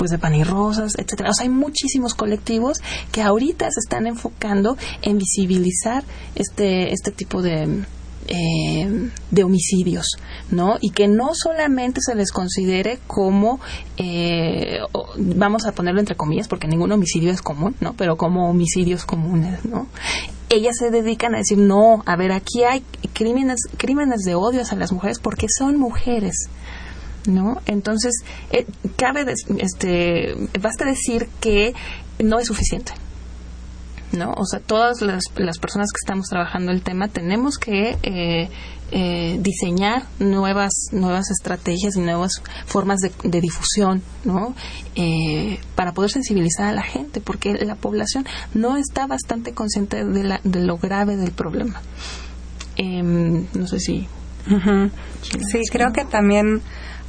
[0.00, 1.28] pues de pan y rosas, etcétera.
[1.28, 2.78] O sea, hay muchísimos colectivos
[3.12, 7.84] que ahorita se están enfocando en visibilizar este este tipo de
[8.26, 10.06] eh, de homicidios,
[10.50, 10.76] ¿no?
[10.80, 13.60] Y que no solamente se les considere como,
[13.98, 14.78] eh,
[15.18, 17.92] vamos a ponerlo entre comillas, porque ningún homicidio es común, ¿no?
[17.92, 19.86] Pero como homicidios comunes, ¿no?
[20.48, 22.82] Ellas se dedican a decir, no, a ver, aquí hay
[23.12, 26.48] crímenes, crímenes de odio hacia las mujeres porque son mujeres,
[27.26, 27.60] ¿no?
[27.66, 28.12] Entonces,
[28.50, 29.26] eh, cabe,
[29.58, 31.74] este, basta decir que
[32.18, 32.92] no es suficiente.
[34.12, 34.32] ¿No?
[34.36, 38.48] O sea, todas las, las personas que estamos trabajando el tema tenemos que eh,
[38.92, 44.56] eh, diseñar nuevas nuevas estrategias y nuevas formas de, difusión no
[44.96, 50.24] eh, para poder sensibilizar a la gente porque la población no está bastante consciente de,
[50.24, 51.80] la, de lo grave del problema
[52.74, 54.08] em, no sé si
[54.48, 56.60] sí creo que también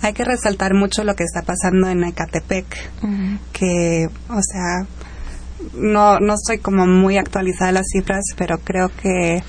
[0.01, 2.65] hay que resaltar mucho lo que está pasando en Ecatepec
[3.53, 4.87] que o sea
[5.73, 9.43] no no estoy como muy actualizada las cifras pero creo que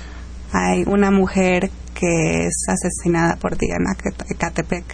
[0.51, 3.85] hay una mujer que es asesinada por día en
[4.29, 4.85] Ecatepec,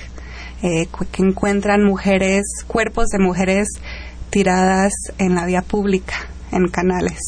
[0.62, 3.68] eh, que encuentran mujeres, cuerpos de mujeres
[4.30, 6.16] tiradas en la vía pública,
[6.52, 7.20] en canales.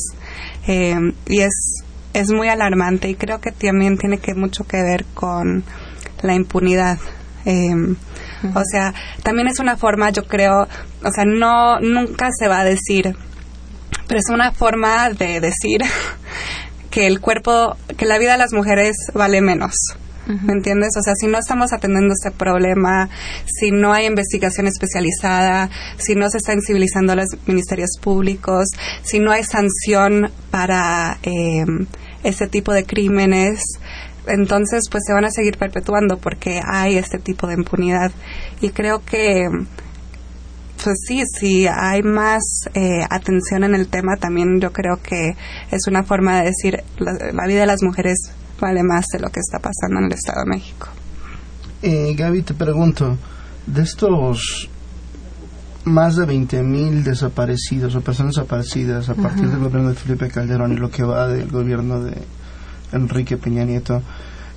[0.67, 0.95] Eh,
[1.27, 5.63] y es, es muy alarmante y creo que también tiene que mucho que ver con
[6.21, 6.97] la impunidad.
[7.45, 7.73] Eh,
[8.53, 8.93] o sea,
[9.23, 13.15] también es una forma, yo creo, o sea, no, nunca se va a decir,
[14.07, 15.81] pero es una forma de decir
[16.91, 19.75] que el cuerpo, que la vida de las mujeres vale menos.
[20.27, 20.91] ¿Me entiendes?
[20.97, 23.09] O sea, si no estamos atendiendo este problema,
[23.45, 28.67] si no hay investigación especializada, si no se está sensibilizando a los ministerios públicos,
[29.03, 31.65] si no hay sanción para eh,
[32.23, 33.61] ese tipo de crímenes,
[34.27, 38.11] entonces pues se van a seguir perpetuando porque hay este tipo de impunidad.
[38.61, 39.47] Y creo que
[40.83, 42.41] pues sí, si hay más
[42.73, 45.35] eh, atención en el tema, también yo creo que
[45.69, 48.17] es una forma de decir la, vida de las mujeres
[48.61, 50.87] vale más de lo que está pasando en el Estado de México.
[51.81, 53.17] Eh, Gaby, te pregunto,
[53.65, 54.69] de estos
[55.83, 60.77] más de 20.000 desaparecidos o personas desaparecidas a partir del gobierno de Felipe Calderón y
[60.77, 62.15] lo que va del gobierno de
[62.91, 64.01] Enrique Peña Nieto,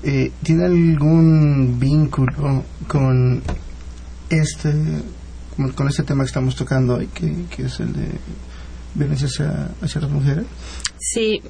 [0.03, 3.43] eh, ¿tiene algún vínculo con
[4.29, 4.73] este
[5.75, 8.09] con, este tema que estamos tocando hoy, que, es el de
[8.95, 9.29] violencia
[9.81, 10.45] hacia, las mujeres?
[10.99, 11.41] Sí,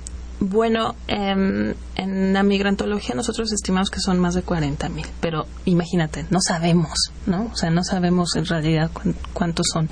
[0.40, 6.26] bueno, em, en la migrantología nosotros estimamos que son más de 40 mil, pero imagínate,
[6.30, 7.50] no sabemos, ¿no?
[7.52, 8.90] O sea, no sabemos en realidad
[9.32, 9.88] cuántos son.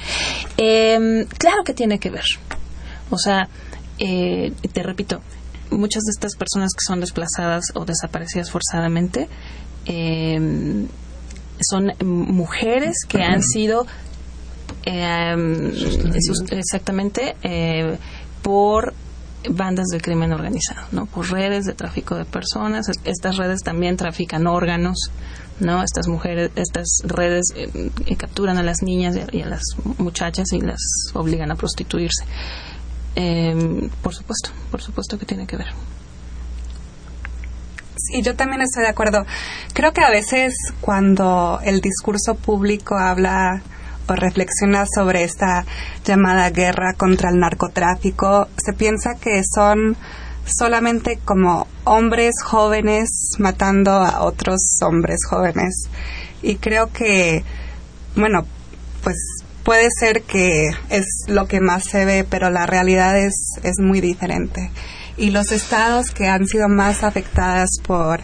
[0.56, 2.24] Em, claro que tiene que ver.
[3.10, 3.48] O sea,
[3.98, 5.20] eh, te repito,
[5.70, 9.28] muchas de estas personas que son desplazadas o desaparecidas forzadamente
[9.86, 10.86] eh,
[11.60, 13.86] son mujeres que han sido
[16.50, 17.96] exactamente eh,
[18.42, 18.94] por
[19.50, 21.06] bandas de crimen organizado, ¿no?
[21.06, 22.86] Por redes de tráfico de personas.
[23.04, 25.10] Estas redes también trafican órganos,
[25.60, 25.82] ¿no?
[25.82, 29.62] Estas mujeres, estas redes eh, capturan a las niñas y a las
[29.98, 30.80] muchachas y las
[31.14, 32.24] obligan a prostituirse.
[34.02, 35.68] por supuesto, por supuesto que tiene que ver.
[37.96, 39.24] Sí, yo también estoy de acuerdo.
[39.74, 43.62] Creo que a veces cuando el discurso público habla
[44.08, 45.64] o reflexiona sobre esta
[46.04, 49.96] llamada guerra contra el narcotráfico, se piensa que son
[50.44, 55.84] solamente como hombres jóvenes matando a otros hombres jóvenes.
[56.42, 57.44] Y creo que,
[58.16, 58.46] bueno,
[59.02, 59.16] pues
[59.62, 64.00] puede ser que es lo que más se ve, pero la realidad es, es muy
[64.00, 64.70] diferente
[65.16, 68.20] y los estados que han sido más afectadas por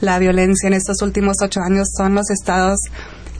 [0.00, 2.78] la violencia en estos últimos ocho años son los estados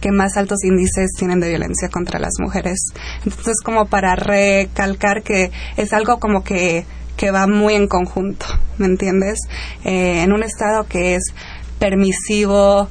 [0.03, 2.81] que más altos índices tienen de violencia contra las mujeres.
[3.25, 6.85] Entonces, como para recalcar que es algo como que,
[7.17, 8.45] que va muy en conjunto,
[8.77, 9.39] ¿me entiendes?
[9.85, 11.33] Eh, en un estado que es
[11.79, 12.89] permisivo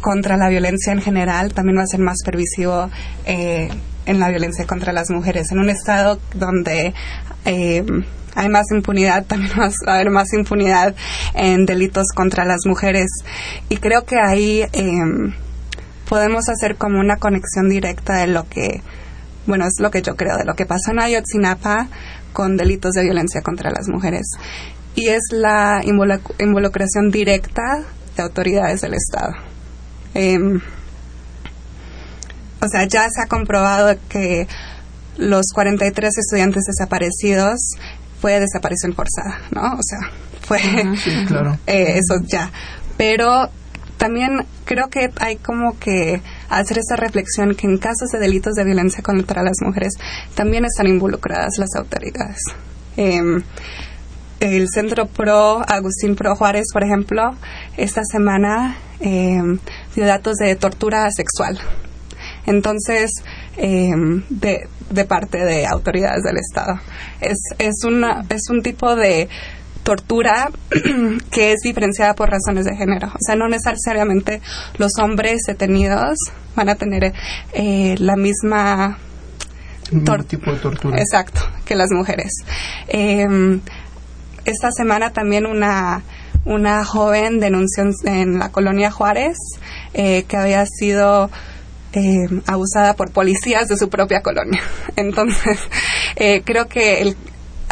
[0.00, 2.90] contra la violencia en general, también va a ser más permisivo
[3.24, 3.70] eh,
[4.04, 5.50] en la violencia contra las mujeres.
[5.50, 6.92] En un estado donde
[7.46, 7.84] eh,
[8.34, 10.94] hay más impunidad, también va a haber más impunidad
[11.32, 13.08] en delitos contra las mujeres.
[13.70, 14.66] Y creo que ahí
[16.08, 18.82] podemos hacer como una conexión directa de lo que,
[19.46, 21.88] bueno, es lo que yo creo, de lo que pasó en Ayotzinapa
[22.32, 24.26] con delitos de violencia contra las mujeres.
[24.94, 27.84] Y es la involucración directa
[28.16, 29.32] de autoridades del Estado.
[30.14, 30.60] Em,
[32.60, 34.46] o sea, ya se ha comprobado que
[35.16, 37.60] los 43 estudiantes desaparecidos
[38.20, 39.74] fue desaparición forzada, ¿no?
[39.74, 39.98] O sea,
[40.42, 40.60] fue
[41.66, 42.50] eh, eso ya.
[42.96, 43.50] Pero
[43.96, 48.64] también creo que hay como que hacer esa reflexión que en casos de delitos de
[48.64, 49.94] violencia contra las mujeres
[50.34, 52.38] también están involucradas las autoridades.
[52.96, 53.42] Em,
[54.40, 57.34] el Centro Pro, Agustín Pro Juárez, por ejemplo,
[57.76, 59.40] esta semana eh,
[59.94, 61.58] dio datos de tortura sexual.
[62.46, 63.10] Entonces,
[63.56, 63.90] eh,
[64.28, 66.78] de, de parte de autoridades del Estado.
[67.20, 69.28] Es, es, una, es un tipo de
[69.84, 70.50] tortura
[71.30, 73.08] que es diferenciada por razones de género.
[73.08, 74.40] O sea, no necesariamente
[74.78, 76.16] los hombres detenidos
[76.56, 77.12] van a tener
[77.52, 78.98] eh, la misma
[80.26, 80.98] tipo de tortura.
[80.98, 82.32] Exacto, que las mujeres.
[82.88, 83.60] Eh,
[84.44, 86.02] esta semana también una
[86.44, 89.36] una joven denunció en la colonia Juárez
[89.94, 91.30] eh, que había sido
[91.92, 94.62] eh, abusada por policías de su propia colonia.
[94.96, 95.58] Entonces,
[96.16, 97.16] eh, creo que el,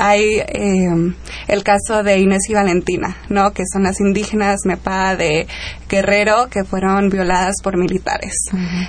[0.04, 1.14] hay eh,
[1.46, 3.52] el caso de Inés y Valentina, ¿no?
[3.52, 5.46] Que son las indígenas Mepa de
[5.92, 8.32] Guerrero que fueron violadas por militares.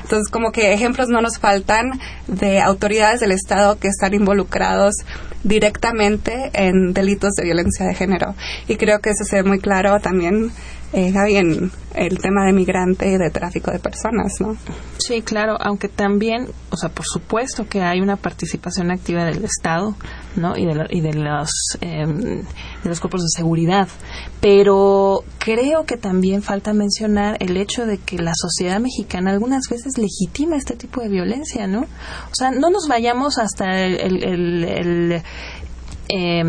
[0.02, 4.96] Entonces, como que ejemplos no nos faltan de autoridades del Estado que están involucrados
[5.44, 8.36] directamente en delitos de violencia de género.
[8.70, 10.54] Y creo que eso se ve muy claro también
[10.94, 14.56] eh, Gaby, en el tema de migrante y de tráfico de personas, ¿no?
[15.00, 19.96] Sí, claro, aunque también, o sea, por supuesto que hay una participación activa del Estado,
[20.36, 20.56] ¿no?
[20.56, 21.50] Y de, y de los
[21.82, 22.44] eh,
[22.84, 23.88] de los cuerpos de seguridad,
[24.42, 29.98] pero creo que también falta mencionar el hecho de que la sociedad mexicana algunas veces
[29.98, 31.82] legitima este tipo de violencia, ¿no?
[31.82, 35.24] O sea, no nos vayamos hasta el, el, el
[36.10, 36.44] eh,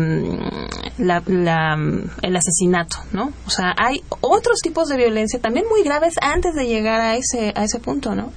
[0.97, 1.77] la, la,
[2.21, 3.31] el asesinato, ¿no?
[3.47, 7.53] O sea, hay otros tipos de violencia también muy graves antes de llegar a ese,
[7.55, 8.31] a ese punto, ¿no?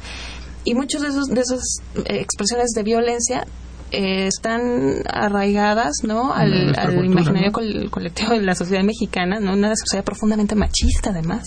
[0.65, 1.61] Y muchos de esos de esas
[2.07, 3.47] expresiones de violencia
[3.91, 6.33] eh, están arraigadas, ¿no?
[6.33, 7.91] Al, al imaginario ¿no?
[7.91, 9.53] colectivo de la sociedad mexicana, ¿no?
[9.53, 11.45] Una sociedad profundamente machista, además,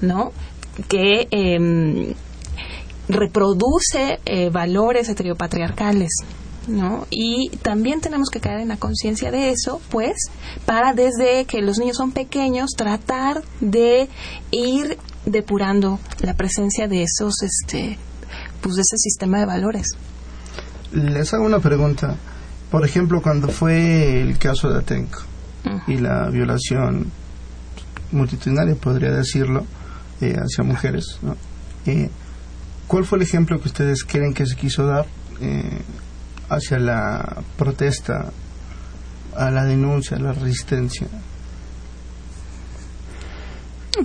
[0.00, 0.32] ¿no?
[0.88, 2.14] Que eh,
[3.10, 6.10] reproduce eh, valores heteropatriarcales,
[6.68, 7.06] ¿no?
[7.10, 10.14] Y también tenemos que caer en la conciencia de eso, pues,
[10.66, 14.08] para desde que los niños son pequeños tratar de
[14.50, 17.98] ir depurando la presencia de esos, este,
[18.60, 19.86] pues, de ese sistema de valores.
[20.92, 22.16] Les hago una pregunta.
[22.70, 25.20] Por ejemplo, cuando fue el caso de Atenco
[25.64, 25.82] uh -huh.
[25.88, 27.10] y la violación
[28.12, 29.64] multitudinaria, podría decirlo,
[30.20, 31.36] eh, hacia mujeres, ¿no?
[31.86, 32.10] eh,
[32.86, 35.06] ¿cuál fue el ejemplo que ustedes creen que se quiso dar
[35.40, 35.80] eh,
[36.48, 38.30] hacia la protesta,
[39.36, 41.06] a la denuncia, a la resistencia?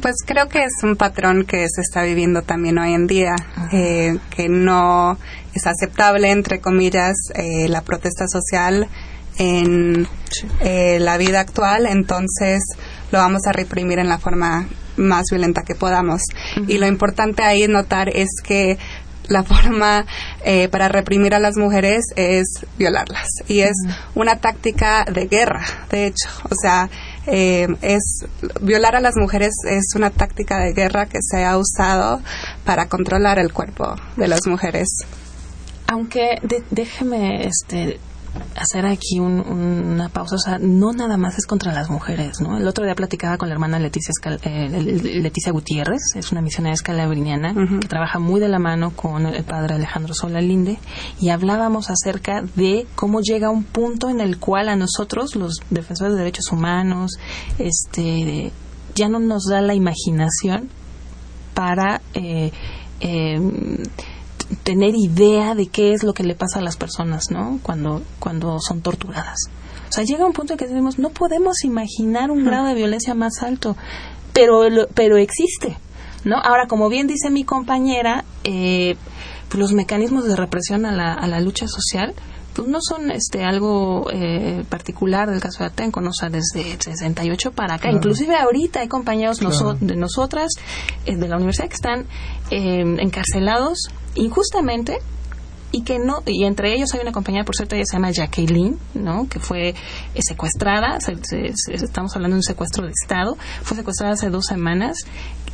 [0.01, 3.35] Pues creo que es un patrón que se está viviendo también hoy en día,
[3.71, 5.17] eh, que no
[5.53, 8.89] es aceptable, entre comillas, eh, la protesta social
[9.37, 10.07] en
[10.61, 12.61] eh, la vida actual, entonces
[13.11, 14.67] lo vamos a reprimir en la forma
[14.97, 16.21] más violenta que podamos.
[16.57, 16.69] Uh -huh.
[16.69, 18.77] Y lo importante ahí notar es que
[19.27, 20.05] la forma
[20.43, 22.45] eh, para reprimir a las mujeres es
[22.77, 23.27] violarlas.
[23.47, 23.95] Y es uh -huh.
[24.15, 26.29] una táctica de guerra, de hecho.
[26.49, 26.89] O sea,
[27.27, 28.25] eh, es
[28.61, 32.21] violar a las mujeres es una táctica de guerra que se ha usado
[32.63, 34.87] para controlar el cuerpo de las mujeres.
[35.87, 37.99] Aunque de, déjeme este
[38.55, 42.57] hacer aquí un, una pausa, o sea, no nada más es contra las mujeres, ¿no?
[42.57, 46.73] El otro día platicaba con la hermana Leticia, Escal, eh, Leticia Gutiérrez, es una misionera
[46.73, 47.79] escalabriniana uh -huh.
[47.79, 50.79] que trabaja muy de la mano con el padre Alejandro Solalinde
[51.19, 56.13] y hablábamos acerca de cómo llega un punto en el cual a nosotros, los defensores
[56.13, 57.17] de derechos humanos,
[57.57, 58.51] este,
[58.95, 60.69] ya no nos da la imaginación
[61.53, 62.51] para eh,
[62.99, 63.39] eh,
[64.63, 67.59] tener idea de qué es lo que le pasa a las personas, ¿no?
[67.63, 69.37] Cuando, cuando son torturadas.
[69.89, 73.13] O sea, llega un punto en que decimos, no podemos imaginar un grado de violencia
[73.13, 73.75] más alto,
[74.33, 75.77] pero, pero existe,
[76.23, 76.37] ¿no?
[76.37, 78.97] Ahora, como bien dice mi compañera, eh,
[79.47, 82.13] pues los mecanismos de represión a la, a la lucha social,
[82.55, 86.11] pues no son este algo eh, particular del caso de Atenco, ¿no?
[86.11, 87.83] o sea, desde 68 para acá.
[87.83, 87.97] Claro.
[87.97, 89.53] Inclusive ahorita hay compañeros claro.
[89.53, 90.53] noso de nosotras,
[91.05, 92.05] eh, de la universidad, que están
[92.51, 94.99] eh, encarcelados injustamente
[95.71, 98.77] y que no y entre ellos hay una compañera por cierto ella se llama Jacqueline
[98.93, 99.75] no que fue eh,
[100.21, 104.99] secuestrada se, se, estamos hablando de un secuestro de estado fue secuestrada hace dos semanas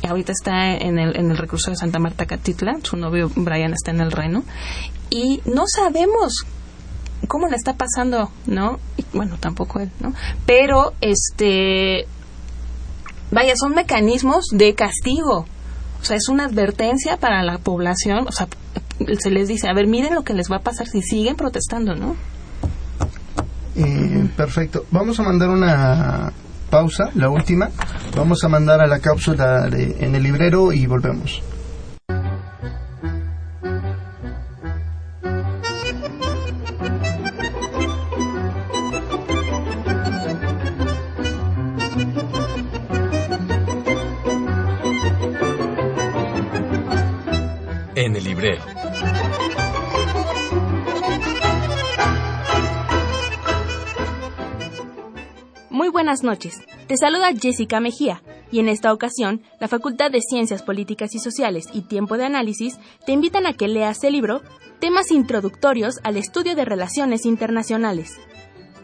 [0.08, 3.90] ahorita está en el en el recurso de Santa Marta Catitla su novio Brian está
[3.90, 4.44] en el Reno
[5.10, 6.44] y no sabemos
[7.26, 10.14] cómo le está pasando no y, bueno tampoco él no
[10.46, 12.06] pero este
[13.32, 15.46] vaya son mecanismos de castigo
[16.02, 18.26] o sea, es una advertencia para la población.
[18.26, 18.48] O sea,
[19.20, 21.94] se les dice, a ver, miren lo que les va a pasar si siguen protestando,
[21.94, 22.16] ¿no?
[23.76, 24.84] Eh, perfecto.
[24.90, 26.32] Vamos a mandar una
[26.70, 27.70] pausa, la última.
[28.16, 31.40] Vamos a mandar a la cápsula de, en el librero y volvemos.
[56.12, 56.60] Buenas noches.
[56.88, 61.68] Te saluda Jessica Mejía y en esta ocasión la Facultad de Ciencias Políticas y Sociales
[61.72, 64.42] y Tiempo de Análisis te invitan a que leas el libro
[64.78, 68.18] Temas introductorios al estudio de relaciones internacionales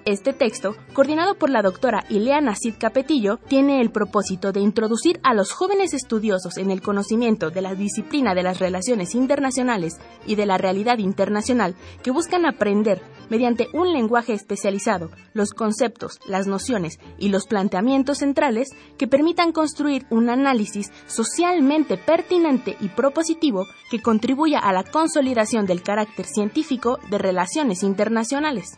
[0.05, 5.34] este texto, coordinado por la doctora Ileana Cid Capetillo, tiene el propósito de introducir a
[5.34, 10.46] los jóvenes estudiosos en el conocimiento de la disciplina de las relaciones internacionales y de
[10.46, 17.28] la realidad internacional que buscan aprender mediante un lenguaje especializado los conceptos, las nociones y
[17.28, 24.72] los planteamientos centrales que permitan construir un análisis socialmente pertinente y propositivo que contribuya a
[24.72, 28.76] la consolidación del carácter científico de relaciones internacionales.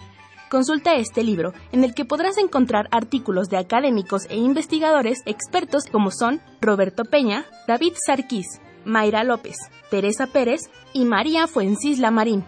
[0.51, 6.11] Consulta este libro, en el que podrás encontrar artículos de académicos e investigadores expertos como
[6.11, 9.57] son Roberto Peña, David Sarquís, Mayra López,
[9.93, 12.45] Teresa Pérez y María Fuencisla Marín.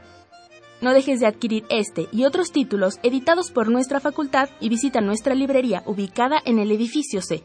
[0.81, 5.37] No dejes de adquirir este y otros títulos editados por nuestra facultad y visita nuestra
[5.37, 7.45] librería ubicada en el edificio C.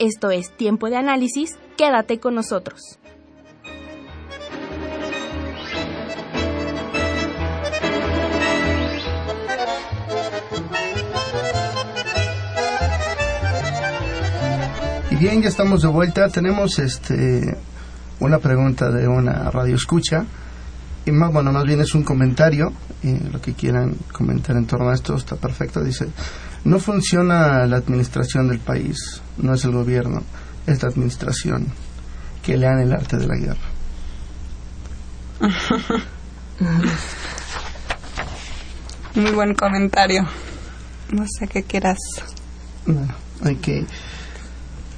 [0.00, 2.98] Esto es Tiempo de Análisis, quédate con nosotros.
[15.22, 16.28] Bien, ya estamos de vuelta.
[16.28, 17.56] Tenemos este
[18.18, 20.24] una pregunta de una radio escucha.
[21.04, 22.72] Y más, bueno, más bien es un comentario.
[23.04, 25.80] Y lo que quieran comentar en torno a esto está perfecto.
[25.80, 26.08] Dice:
[26.64, 30.24] No funciona la administración del país, no es el gobierno,
[30.66, 31.68] es la administración.
[32.42, 33.60] Que lean el arte de la guerra.
[39.14, 40.24] Muy buen comentario.
[41.12, 41.98] No sé qué quieras.
[42.86, 43.14] Bueno,
[43.44, 43.86] hay que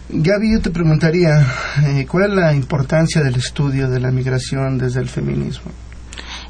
[0.08, 1.40] Gaby, yo te preguntaría,
[1.86, 5.70] eh, ¿cuál es la importancia del estudio de la migración desde el feminismo?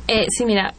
[0.09, 0.75] Eh, sí, mira,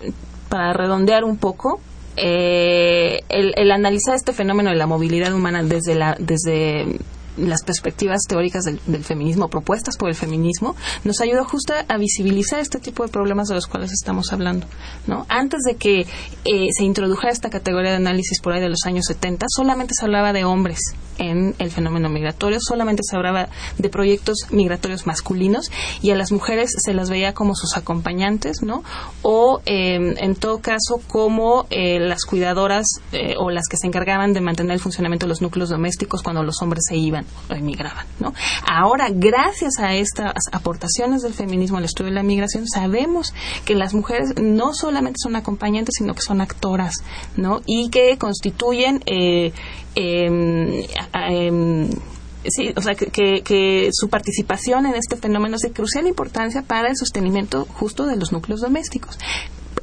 [0.50, 1.80] para redondear un poco,
[2.18, 7.00] eh, el, analizar este fenómeno de la movilidad humana desde la desde
[7.38, 12.80] las perspectivas teóricas del, feminismo, propuestas por el feminismo, nos ayuda justo a visibilizar este
[12.80, 14.68] tipo de problemas de los cuales estamos hablando.
[15.08, 15.26] ¿no?
[15.28, 19.06] Antes de que eh, se introdujera esta categoría de análisis por ahí de los años
[19.08, 20.80] 70, solamente se hablaba de hombres
[21.18, 26.72] en el fenómeno migratorio, solamente se hablaba de proyectos migratorios masculinos y a las mujeres
[26.78, 28.84] se las veía como sus acompañantes, ¿no?
[29.22, 34.34] O em, en todo caso como eh, las cuidadoras eh, o las que se encargaban
[34.34, 38.06] de mantener el funcionamiento de los núcleos domésticos cuando los hombres se iban o emigraban.
[38.20, 38.34] ¿no?
[38.68, 43.34] Ahora, gracias a estas aportaciones del feminismo al estudio de la migración, sabemos
[43.66, 46.96] que las mujeres no solamente son acompañantes, sino que son actoras,
[47.38, 47.62] ¿no?
[47.66, 49.02] Y que constituyen
[49.96, 51.90] eh,
[52.48, 56.90] sí, o sea, que, que, su participación en este fenómeno es de crucial importancia para
[56.90, 59.18] el sostenimiento justo de los núcleos domésticos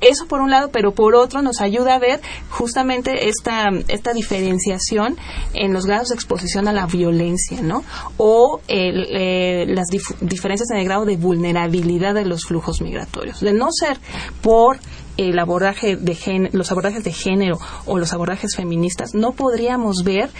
[0.02, 5.16] eso por un lado, pero por otro nos ayuda a ver justamente esta, esta diferenciación
[5.54, 7.84] en los grados de exposición a la violencia, ¿no?
[8.16, 9.86] O eh, las
[10.20, 13.40] diferencias en el grado de vulnerabilidad de los flujos migratorios.
[13.40, 13.98] De no ser
[14.42, 14.80] por
[15.16, 20.30] el abordaje de los abordajes de género o los abordajes feministas, no podríamos ver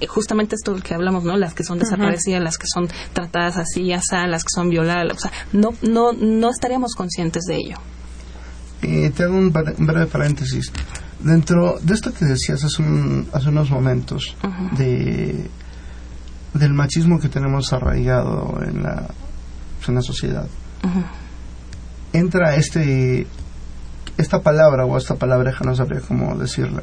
[0.00, 1.36] eh, justamente esto que hablamos, ¿no?
[1.36, 5.20] Las que son desaparecidas, las que son tratadas así, ya las que son violadas, o
[5.20, 7.76] sea, no, no, no estaríamos conscientes de ello.
[8.82, 10.72] Eh, te hago un, breve paréntesis.
[11.18, 12.82] Dentro de esto que decías hace,
[13.32, 14.34] hace unos momentos,
[14.78, 15.50] de,
[16.54, 19.06] del machismo que tenemos arraigado en la,
[19.86, 20.46] en la sociedad,
[22.14, 23.26] entra este
[24.20, 26.82] esta palabra o esta palabreja, no sabría cómo decirla,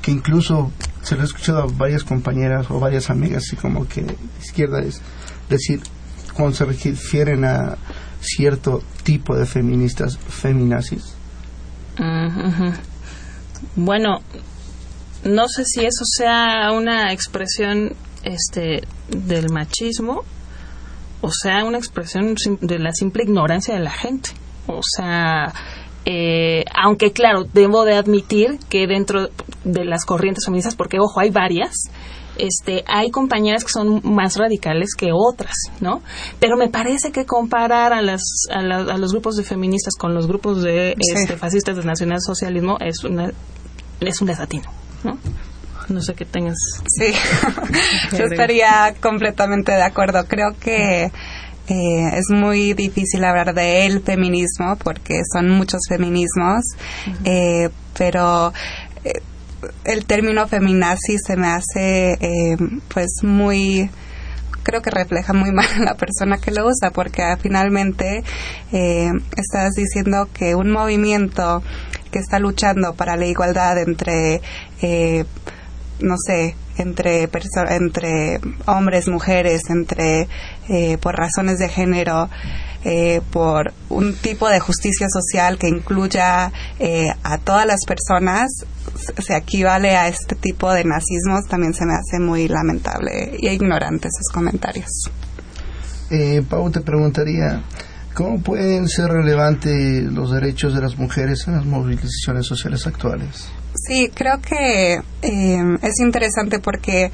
[0.00, 0.72] que incluso
[1.02, 4.04] se lo he escuchado a varias compañeras o varias amigas, así como que
[4.40, 5.00] izquierda es
[5.48, 5.80] decir,
[6.34, 7.76] cuando se refieren a
[8.20, 11.14] cierto tipo de feministas, feminazis,
[13.76, 14.20] bueno,
[15.24, 20.24] no sé si eso sea una expresión este del machismo
[21.22, 24.30] o sea una expresión de la simple ignorancia de la gente.
[24.66, 25.52] O sea,
[26.04, 29.28] eh, aunque claro, debo de admitir que dentro
[29.64, 31.90] de las corrientes feministas, porque ojo, hay varias,
[32.38, 36.02] este, hay compañeras que son más radicales que otras, ¿no?
[36.40, 40.62] Pero me parece que comparar a, las, a, los grupos de feministas con los grupos
[40.62, 43.30] de este, fascistas del nacionalsocialismo es, una,
[44.00, 44.70] es un desatino,
[45.04, 45.18] ¿no?
[45.88, 46.56] No sé qué tengas.
[46.86, 47.12] Sí,
[48.16, 50.24] yo estaría completamente de acuerdo.
[50.26, 51.10] Creo que
[51.72, 56.64] eh, es muy difícil hablar de el feminismo porque son muchos feminismos,
[57.24, 58.52] eh, pero
[59.04, 59.22] eh,
[59.84, 62.56] el término feminazi se me hace eh,
[62.92, 63.88] pues muy
[64.62, 68.22] creo que refleja muy mal a la persona que lo usa, porque finalmente
[68.72, 71.62] eh, estás diciendo que un movimiento
[72.10, 74.42] que está luchando para la igualdad entre,
[74.82, 75.24] eh,
[76.00, 77.28] no sé, entre,
[77.70, 80.28] entre hombres, mujeres, entre
[80.68, 82.28] eh, por razones de género,
[82.84, 88.50] eh, por un tipo de justicia social que incluya eh, a todas las personas,
[89.18, 94.08] se equivale a este tipo de nazismos, también se me hace muy lamentable y ignorante
[94.08, 94.90] esos comentarios.
[96.10, 97.62] Eh, Pau, te preguntaría,
[98.14, 103.48] ¿cómo pueden ser relevantes los derechos de las mujeres en las movilizaciones sociales actuales?
[103.86, 107.10] Sí, creo que eh, es interesante porque,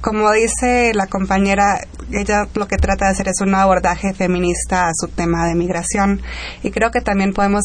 [0.00, 1.78] como dice la compañera,
[2.10, 6.22] ella lo que trata de hacer es un abordaje feminista a su tema de migración.
[6.64, 7.62] Y creo que también podemos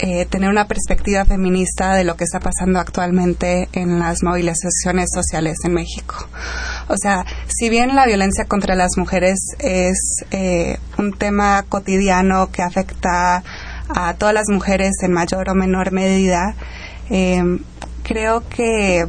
[0.00, 5.58] eh, tener una perspectiva feminista de lo que está pasando actualmente en las movilizaciones sociales
[5.64, 6.28] en México.
[6.88, 12.62] O sea, si bien la violencia contra las mujeres es eh, un tema cotidiano que
[12.62, 13.44] afecta
[13.88, 16.54] a todas las mujeres en mayor o menor medida,
[17.10, 17.58] eh,
[18.02, 19.06] creo que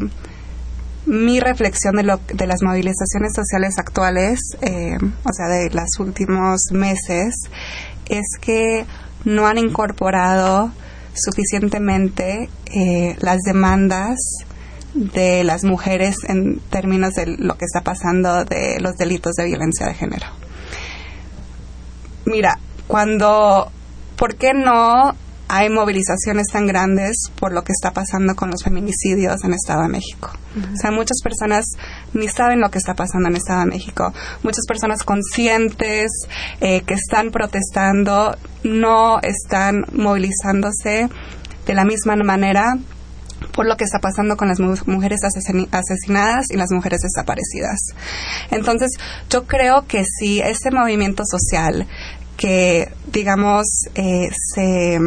[1.05, 6.61] mi reflexión de, lo, de las movilizaciones sociales actuales, eh, o sea, de los últimos
[6.71, 7.33] meses,
[8.07, 8.85] es que
[9.25, 10.71] no han incorporado
[11.13, 14.17] suficientemente eh, las demandas
[14.93, 19.87] de las mujeres en términos de lo que está pasando de los delitos de violencia
[19.87, 20.27] de género.
[22.25, 23.71] Mira, cuando,
[24.15, 25.15] ¿por qué no
[25.49, 29.89] hay movilizaciones tan grandes por lo que está pasando con los feminicidios en Estado de
[29.89, 30.31] México.
[30.55, 31.65] O sea, muchas personas
[32.13, 34.13] ni saben lo que está pasando en Estado de México.
[34.43, 36.11] Muchas personas conscientes
[36.61, 41.09] eh, que están protestando no están movilizándose
[41.65, 42.77] de la misma manera
[43.53, 47.79] por lo que está pasando con las mujeres asesinadas y las mujeres desaparecidas.
[48.51, 48.91] Entonces,
[49.29, 51.87] yo creo que si ese movimiento social
[52.37, 54.99] que, digamos, eh, se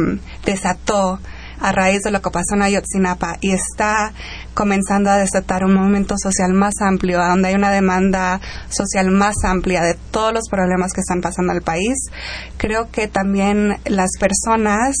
[0.45, 1.19] desató
[1.59, 4.11] a raíz de lo que pasó en Ayotzinapa y está
[4.53, 9.81] comenzando a desatar un movimiento social más amplio, donde hay una demanda social más amplia
[9.81, 11.95] de todos los problemas que están pasando al país,
[12.57, 14.97] creo que también las personas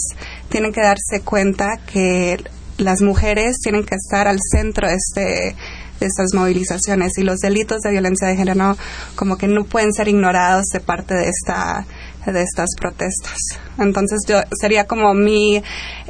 [0.47, 2.41] tienen que darse cuenta que
[2.77, 5.55] las mujeres tienen que estar al centro de este
[5.99, 8.75] de estas movilizaciones y los delitos de violencia de género
[9.15, 11.85] como que no pueden ser ignorados de parte de esta
[12.25, 13.37] de estas protestas.
[13.77, 15.61] Entonces yo sería como mi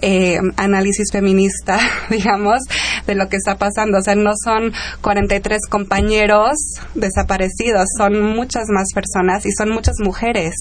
[0.01, 2.59] eh, análisis feminista, digamos,
[3.07, 3.99] de lo que está pasando.
[3.99, 6.55] O sea, no son 43 compañeros
[6.95, 10.53] desaparecidos, son muchas más personas y son muchas mujeres.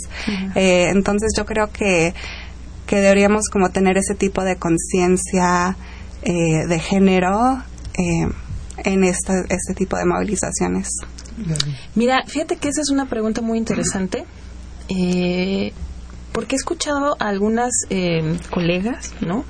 [0.54, 2.14] eh, entonces yo creo que,
[2.86, 5.76] que deberíamos como tener ese tipo de conciencia
[6.22, 7.62] eh, de género
[7.98, 8.28] eh,
[8.84, 10.88] en esta, este tipo de movilizaciones.
[11.94, 14.24] Mira, fíjate que esa es una pregunta muy interesante
[14.96, 15.72] eh,
[16.32, 19.44] porque he escuchado a algunas eh, colegas, ¿no?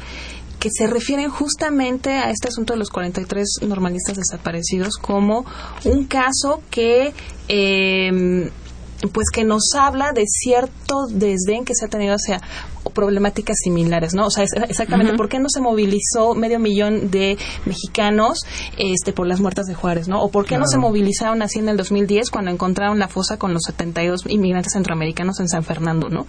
[0.59, 5.45] que se refieren justamente a este asunto de los 43 normalistas desaparecidos como
[5.85, 7.13] un caso que
[7.49, 8.49] eh,
[9.13, 12.41] pues que nos habla de cierto desdén que se ha tenido hacia
[12.95, 14.27] problemáticas similares, ¿no?
[14.27, 18.41] O sea, exactamente, ¿por qué no se movilizó medio millón de mexicanos
[18.77, 20.23] este, por las muertas de Juárez, ¿no?
[20.23, 23.53] O por qué no se movilizaron así en el 2010 cuando encontraron la fosa con
[23.55, 26.27] los 72 inmigrantes centroamericanos en San Fernando, ¿no?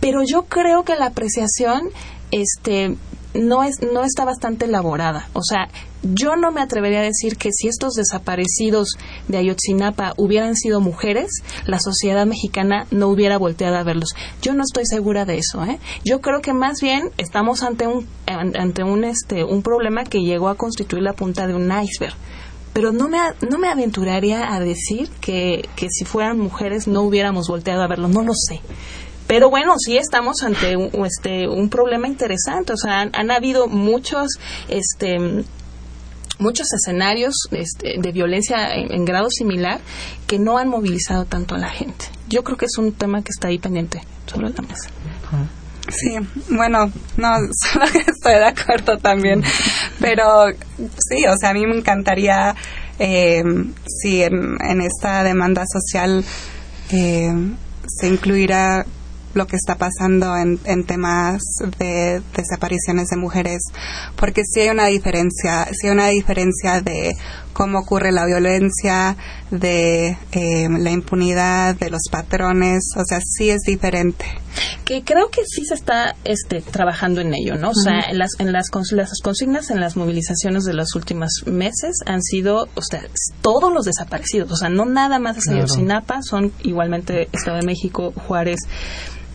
[0.00, 1.90] Pero yo creo que la apreciación
[2.30, 2.96] este
[3.38, 5.28] no es no está bastante elaborada.
[5.32, 5.68] O sea,
[6.02, 11.42] yo no me atrevería a decir que si estos desaparecidos de Ayotzinapa hubieran sido mujeres,
[11.66, 14.14] la sociedad mexicana no hubiera volteado a verlos.
[14.42, 15.64] Yo no estoy segura de eso.
[15.64, 15.78] ¿eh?
[16.04, 20.48] Yo creo que más bien estamos ante un ante un este un problema que llegó
[20.48, 22.14] a constituir la punta de un iceberg
[22.78, 23.18] pero no me,
[23.50, 28.10] no me aventuraría a decir que, que si fueran mujeres no hubiéramos volteado a verlos,
[28.10, 28.60] no lo sé.
[29.28, 32.72] Pero bueno, sí estamos ante un, este, un problema interesante.
[32.72, 34.26] O sea, han, habido muchos,
[34.68, 35.44] este,
[36.38, 39.80] muchos escenarios este, de violencia en, grado similar
[40.26, 42.06] que no han movilizado tanto a la gente.
[42.28, 44.88] Yo creo que es un tema que está ahí pendiente sobre la mesa.
[45.90, 46.16] Sí,
[46.50, 47.28] bueno, no,
[47.72, 49.42] solo que estoy de acuerdo también,
[50.00, 50.46] pero
[50.78, 52.54] sí, o sea, a mí me encantaría
[52.98, 53.42] eh,
[53.86, 56.24] si en, en, esta demanda social
[56.90, 57.32] eh,
[57.86, 58.84] se incluirá
[59.38, 61.42] lo que está pasando en, en temas
[61.78, 63.62] de desapariciones de mujeres,
[64.16, 67.16] porque sí hay una diferencia, sí hay una diferencia de
[67.58, 69.16] cómo ocurre la violencia,
[69.50, 74.26] de eh, la impunidad, de los patrones, o sea, sí es diferente.
[74.84, 77.70] Que creo que sí se está este, trabajando en ello, ¿no?
[77.70, 81.96] O sea, en las, en las, las consignas, en las movilizaciones de los últimos meses
[82.06, 83.02] han sido, o sea,
[83.42, 88.12] todos los desaparecidos, o sea, no nada más de Sinapa, son igualmente Estado de México,
[88.12, 88.60] Juárez,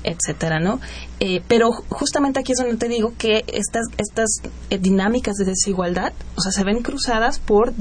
[0.03, 0.79] etcétera, ¿no?
[1.19, 4.29] Eh, pero justamente aquí es donde te digo que estas estas
[4.69, 7.73] eh, dinámicas de desigualdad, o sea, se ven cruzadas por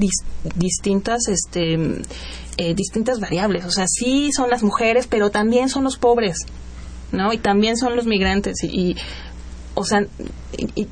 [0.55, 2.01] distintas este
[2.57, 6.37] eh, distintas variables, o sea, sí son las mujeres, pero también son los pobres,
[7.11, 7.33] ¿no?
[7.33, 8.95] Y también son los migrantes y,
[9.75, 10.05] o sea,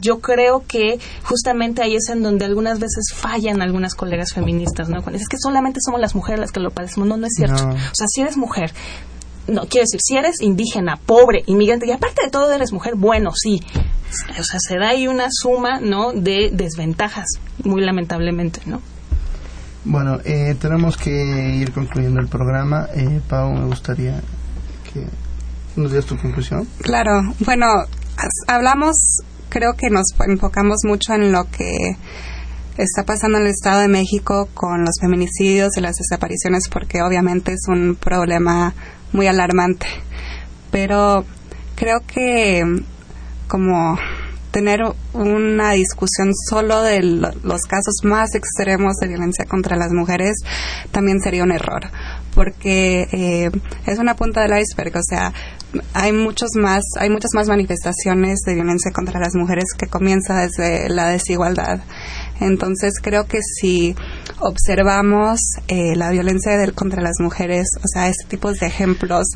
[0.01, 5.03] yo creo que justamente ahí es en donde algunas veces fallan algunas colegas feministas, ¿no?
[5.03, 7.07] Cuando es que solamente somos las mujeres las que lo padecemos.
[7.07, 7.63] No, no es cierto.
[7.63, 8.73] O sea, si eres mujer,
[9.47, 13.31] no, quiero decir, si eres indígena, pobre, inmigrante, y aparte de todo eres mujer, bueno,
[13.35, 13.59] sí.
[14.29, 17.27] O sea, se da ahí una suma, ¿no?, de desventajas,
[17.63, 18.81] muy lamentablemente, ¿no?
[19.83, 22.87] Bueno, eh, tenemos que ir concluyendo el programa.
[22.93, 24.21] Eh, Pau, me gustaría
[24.93, 25.07] que
[25.75, 26.67] nos dieras tu conclusión.
[26.81, 27.65] Claro, bueno,
[28.47, 28.95] hablamos,
[29.49, 31.97] creo que nos enfocamos mucho en lo que
[32.77, 37.53] está pasando en el Estado de México con los feminicidios y las desapariciones porque obviamente
[37.53, 38.73] es un problema
[39.13, 39.87] muy alarmante.
[40.71, 41.25] Pero
[41.75, 42.63] creo que
[43.47, 43.97] como
[44.51, 44.81] tener
[45.13, 50.35] una discusión solo de los casos más extremos de violencia contra las mujeres
[50.91, 51.89] también sería un error
[52.35, 53.49] porque eh,
[53.85, 55.33] es una punta del iceberg o sea
[55.93, 60.89] hay muchos más hay muchas más manifestaciones de violencia contra las mujeres que comienza desde
[60.89, 61.79] la desigualdad
[62.41, 63.95] entonces creo que si
[64.39, 69.27] observamos eh, la violencia contra las mujeres, o sea, este tipo de ejemplos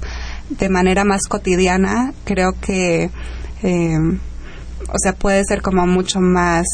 [0.49, 3.11] de manera más cotidiana, creo que,
[3.61, 3.99] eh,
[4.91, 6.65] o sea, puede ser como mucho más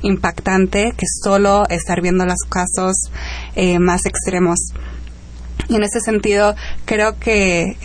[0.00, 2.96] impactante que solo estar viendo los casos
[3.54, 4.58] eh, más extremos.
[5.68, 6.54] Y en ese sentido,
[6.86, 7.76] creo que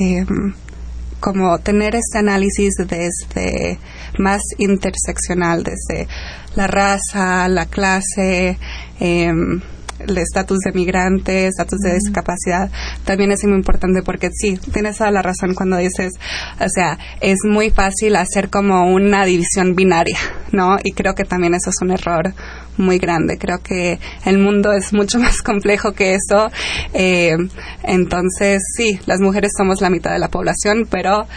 [1.20, 3.78] como tener este análisis desde
[4.20, 6.08] más interseccional, desde
[6.56, 8.58] la raza, la clase,
[9.00, 9.62] em,
[10.00, 12.72] el estatus de migrante, estatus de discapacidad,
[13.04, 16.14] también es muy importante porque sí, tienes toda la razón cuando dices,
[16.60, 20.18] o sea, es muy fácil hacer como una división binaria,
[20.52, 20.78] ¿no?
[20.84, 22.34] Y creo que también eso es un error
[22.78, 23.38] muy grande.
[23.38, 26.50] Creo que el mundo es mucho más complejo que eso.
[26.94, 27.36] Eh,
[27.84, 31.28] entonces, sí, las mujeres somos la mitad de la población, pero,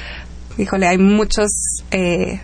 [0.56, 1.50] híjole, hay muchos...
[1.90, 2.40] Eh,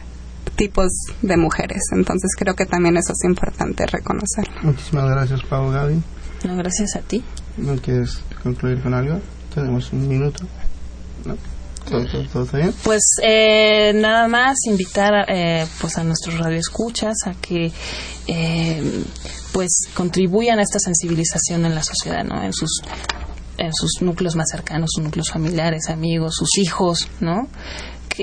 [0.59, 0.90] tipos
[1.22, 1.80] de mujeres.
[1.92, 4.44] Entonces creo que también eso es importante reconocer.
[4.62, 6.02] Muchísimas gracias, Pau Gaby.
[6.44, 7.24] No, gracias a ti.
[7.56, 9.20] ¿No quieres concluir con algo?
[9.54, 10.44] Tenemos un minuto.
[11.24, 11.36] ¿No?
[11.88, 12.74] ¿Todo, está bien?
[12.82, 17.72] Pues eh, nada más invitar eh, pues a nuestros radioescuchas a que
[18.26, 19.04] eh,
[19.52, 22.42] pues contribuyan a esta sensibilización en la sociedad, ¿no?
[22.42, 22.82] En sus
[23.56, 27.48] en sus núcleos más cercanos, sus núcleos familiares, amigos, sus hijos, ¿no?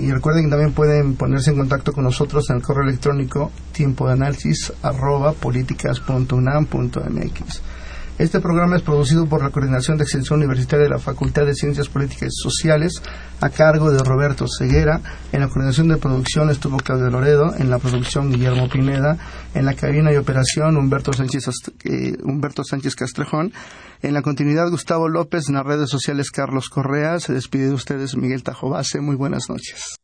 [0.01, 4.07] y recuerden que también pueden ponerse en contacto con nosotros en el correo electrónico tiempo
[4.07, 7.63] de análisis arroba políticas.unam.mx.
[8.21, 11.89] Este programa es producido por la Coordinación de Extensión Universitaria de la Facultad de Ciencias
[11.89, 13.01] Políticas y Sociales
[13.41, 15.01] a cargo de Roberto Ceguera.
[15.33, 19.17] En la coordinación de producción estuvo Claudio Loredo, en la producción Guillermo Pineda,
[19.55, 21.49] en la cabina y operación Humberto Sánchez,
[21.85, 23.55] eh, Humberto Sánchez Castrejón.
[24.03, 27.21] En la continuidad Gustavo López, en las redes sociales Carlos Correa.
[27.21, 29.01] Se despide de ustedes Miguel Tajobase.
[29.01, 29.97] Muy buenas noches.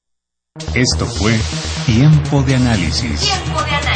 [0.75, 1.39] Esto fue
[1.85, 3.21] Tiempo de Análisis.
[3.21, 3.96] Tiempo de Análisis